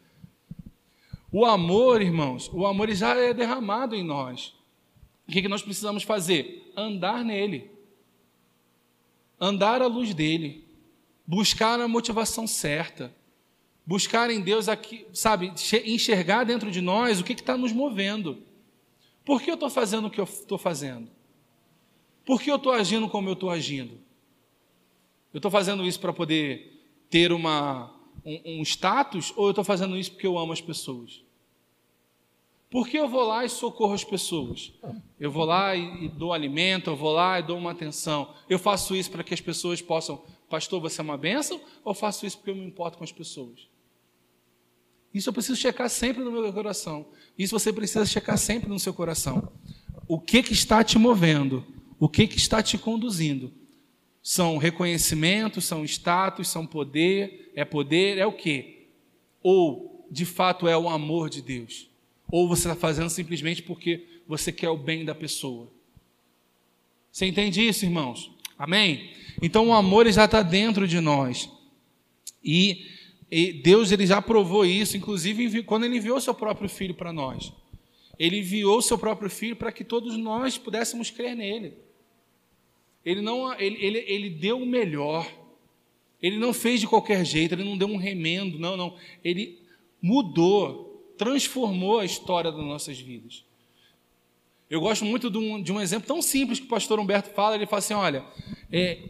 [1.32, 4.54] O amor, irmãos, o amor já é derramado em nós.
[5.26, 6.74] O que, que nós precisamos fazer?
[6.76, 7.72] Andar nele.
[9.40, 10.68] Andar à luz dele.
[11.26, 13.16] Buscar a motivação certa.
[13.86, 15.54] Buscar em Deus aqui, sabe,
[15.86, 18.44] enxergar dentro de nós o que está nos movendo.
[19.26, 21.10] Por que eu estou fazendo o que eu estou fazendo?
[22.26, 23.98] Por que eu estou agindo como eu estou agindo?
[25.34, 26.73] Eu estou fazendo isso para poder
[27.14, 27.94] ter uma,
[28.26, 31.24] um, um status ou eu estou fazendo isso porque eu amo as pessoas?
[32.72, 34.74] Por que eu vou lá e socorro as pessoas?
[35.20, 38.34] Eu vou lá e, e dou alimento, eu vou lá e dou uma atenção.
[38.50, 41.62] Eu faço isso para que as pessoas possam, pastor, você é uma bênção?
[41.86, 43.70] Ou faço isso porque eu me importo com as pessoas?
[45.14, 47.06] Isso eu preciso checar sempre no meu coração.
[47.38, 49.54] Isso você precisa checar sempre no seu coração.
[50.08, 51.64] O que, que está te movendo?
[52.00, 53.54] O que, que está te conduzindo?
[54.24, 58.88] São reconhecimento, são status, são poder, é poder, é o quê?
[59.44, 61.90] Ou, de fato, é o amor de Deus?
[62.32, 65.70] Ou você está fazendo simplesmente porque você quer o bem da pessoa?
[67.12, 68.32] Você entende isso, irmãos?
[68.58, 69.12] Amém?
[69.42, 71.50] Então o amor já está dentro de nós.
[72.44, 72.88] E,
[73.30, 77.52] e, Deus ele já provou isso, inclusive quando ele enviou seu próprio filho para nós.
[78.18, 81.74] Ele enviou seu próprio filho para que todos nós pudéssemos crer nele.
[83.06, 85.30] Ele não, ele, ele, ele deu o melhor.
[86.22, 88.96] Ele não fez de qualquer jeito, ele não deu um remendo, não, não.
[89.24, 89.60] Ele
[90.02, 93.44] mudou, transformou a história das nossas vidas.
[94.70, 97.56] Eu gosto muito de um, de um exemplo tão simples que o pastor Humberto fala.
[97.56, 98.26] Ele fala assim: olha,
[98.72, 99.10] é,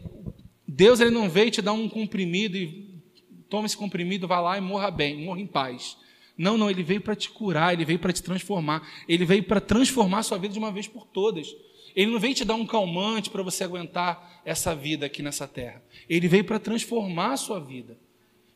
[0.66, 3.00] Deus ele não veio te dar um comprimido e
[3.48, 5.96] toma esse comprimido, vá lá e morra bem, morra em paz.
[6.36, 9.60] Não, não, ele veio para te curar, ele veio para te transformar, ele veio para
[9.60, 11.54] transformar a sua vida de uma vez por todas.
[11.94, 15.82] Ele não veio te dar um calmante para você aguentar essa vida aqui nessa terra.
[16.08, 17.96] Ele veio para transformar a sua vida.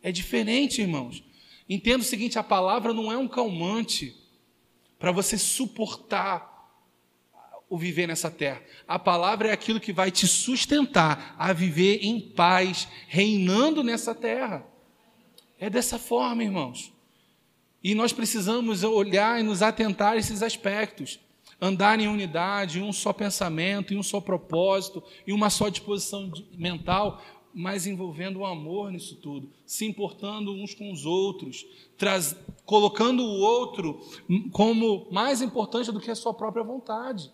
[0.02, 1.22] É diferente, irmãos.
[1.68, 4.16] Entenda o seguinte: a palavra não é um calmante.
[4.98, 6.58] para você suportar
[7.68, 8.62] o viver nessa terra.
[8.86, 14.66] A palavra é aquilo que vai te sustentar a viver em paz, reinando nessa terra.
[15.58, 16.92] É dessa forma, irmãos.
[17.82, 21.20] E nós precisamos olhar e nos atentar a esses aspectos.
[21.60, 26.30] Andar em unidade, em um só pensamento, em um só propósito, em uma só disposição
[26.56, 27.20] mental,
[27.52, 33.40] mas envolvendo o amor nisso tudo, se importando uns com os outros, traz, colocando o
[33.40, 34.00] outro
[34.52, 37.32] como mais importante do que a sua própria vontade.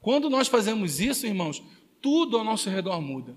[0.00, 1.62] Quando nós fazemos isso, irmãos,
[2.00, 3.34] tudo ao nosso redor muda.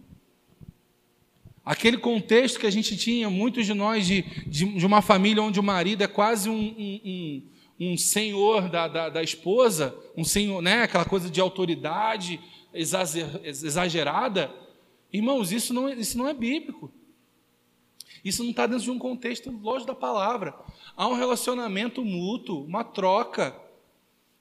[1.64, 5.60] Aquele contexto que a gente tinha, muitos de nós, de, de, de uma família onde
[5.60, 7.44] o marido é quase um, um, um,
[7.80, 12.40] um senhor da, da, da, esposa, um senhor, né, aquela coisa de autoridade
[12.74, 14.52] exagerada.
[15.12, 16.92] Irmãos, isso não, é, isso não é bíblico.
[18.24, 20.54] Isso não está dentro de um contexto lógico da palavra.
[20.96, 23.56] Há um relacionamento mútuo, uma troca.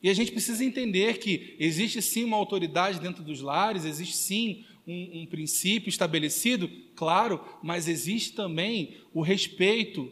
[0.03, 4.64] E a gente precisa entender que existe sim uma autoridade dentro dos lares, existe sim
[4.87, 10.11] um, um princípio estabelecido, claro, mas existe também o respeito.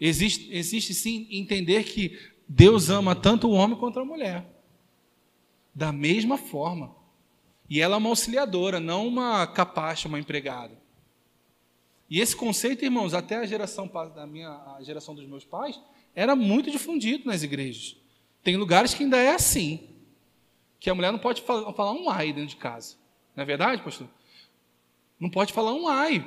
[0.00, 4.46] Existe, existe sim entender que Deus ama tanto o homem quanto a mulher.
[5.74, 6.94] Da mesma forma.
[7.68, 10.80] E ela é uma auxiliadora, não uma capacha, uma empregada.
[12.08, 15.80] E esse conceito, irmãos, até a geração da minha, a geração dos meus pais,
[16.14, 17.96] era muito difundido nas igrejas.
[18.44, 19.88] Tem lugares que ainda é assim.
[20.78, 22.94] Que a mulher não pode falar um ai dentro de casa.
[23.34, 24.08] Não é verdade, pastor?
[25.18, 26.24] Não pode falar um ai.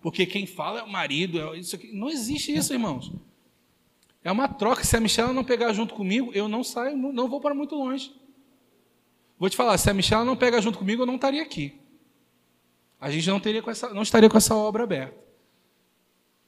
[0.00, 1.38] Porque quem fala é o marido.
[1.38, 1.92] É isso aqui.
[1.92, 3.12] Não existe isso, irmãos.
[4.22, 4.84] É uma troca.
[4.84, 8.12] Se a Michelle não pegar junto comigo, eu não saio, não vou para muito longe.
[9.38, 11.80] Vou te falar, se a Michelle não pegar junto comigo, eu não estaria aqui.
[13.00, 15.16] A gente não, teria com essa, não estaria com essa obra aberta.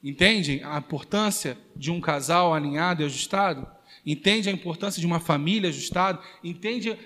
[0.03, 3.67] Entende a importância de um casal alinhado e ajustado?
[4.05, 6.97] entende a importância de uma família ajustada, entende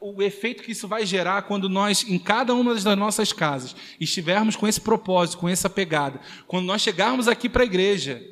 [0.00, 4.54] o efeito que isso vai gerar quando nós, em cada uma das nossas casas, estivermos
[4.54, 6.20] com esse propósito, com essa pegada.
[6.46, 8.22] Quando nós chegarmos aqui para a igreja,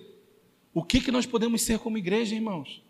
[0.75, 2.83] o que, que nós podemos ser como igreja, irmãos?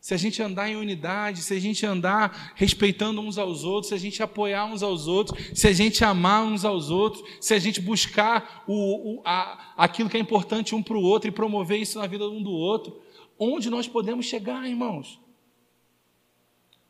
[0.00, 3.94] Se a gente andar em unidade, se a gente andar respeitando uns aos outros, se
[3.94, 7.58] a gente apoiar uns aos outros, se a gente amar uns aos outros, se a
[7.58, 11.78] gente buscar o, o, a, aquilo que é importante um para o outro e promover
[11.78, 12.98] isso na vida um do outro,
[13.38, 15.20] onde nós podemos chegar, irmãos.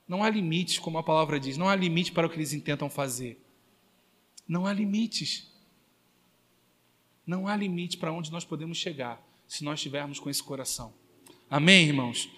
[0.07, 2.89] Não há limites, como a palavra diz, não há limite para o que eles intentam
[2.89, 3.41] fazer.
[4.47, 5.53] Não há limites.
[7.27, 10.95] Não há limite para onde nós podemos chegar se nós estivermos com esse coração.
[11.51, 12.31] Amém, irmãos?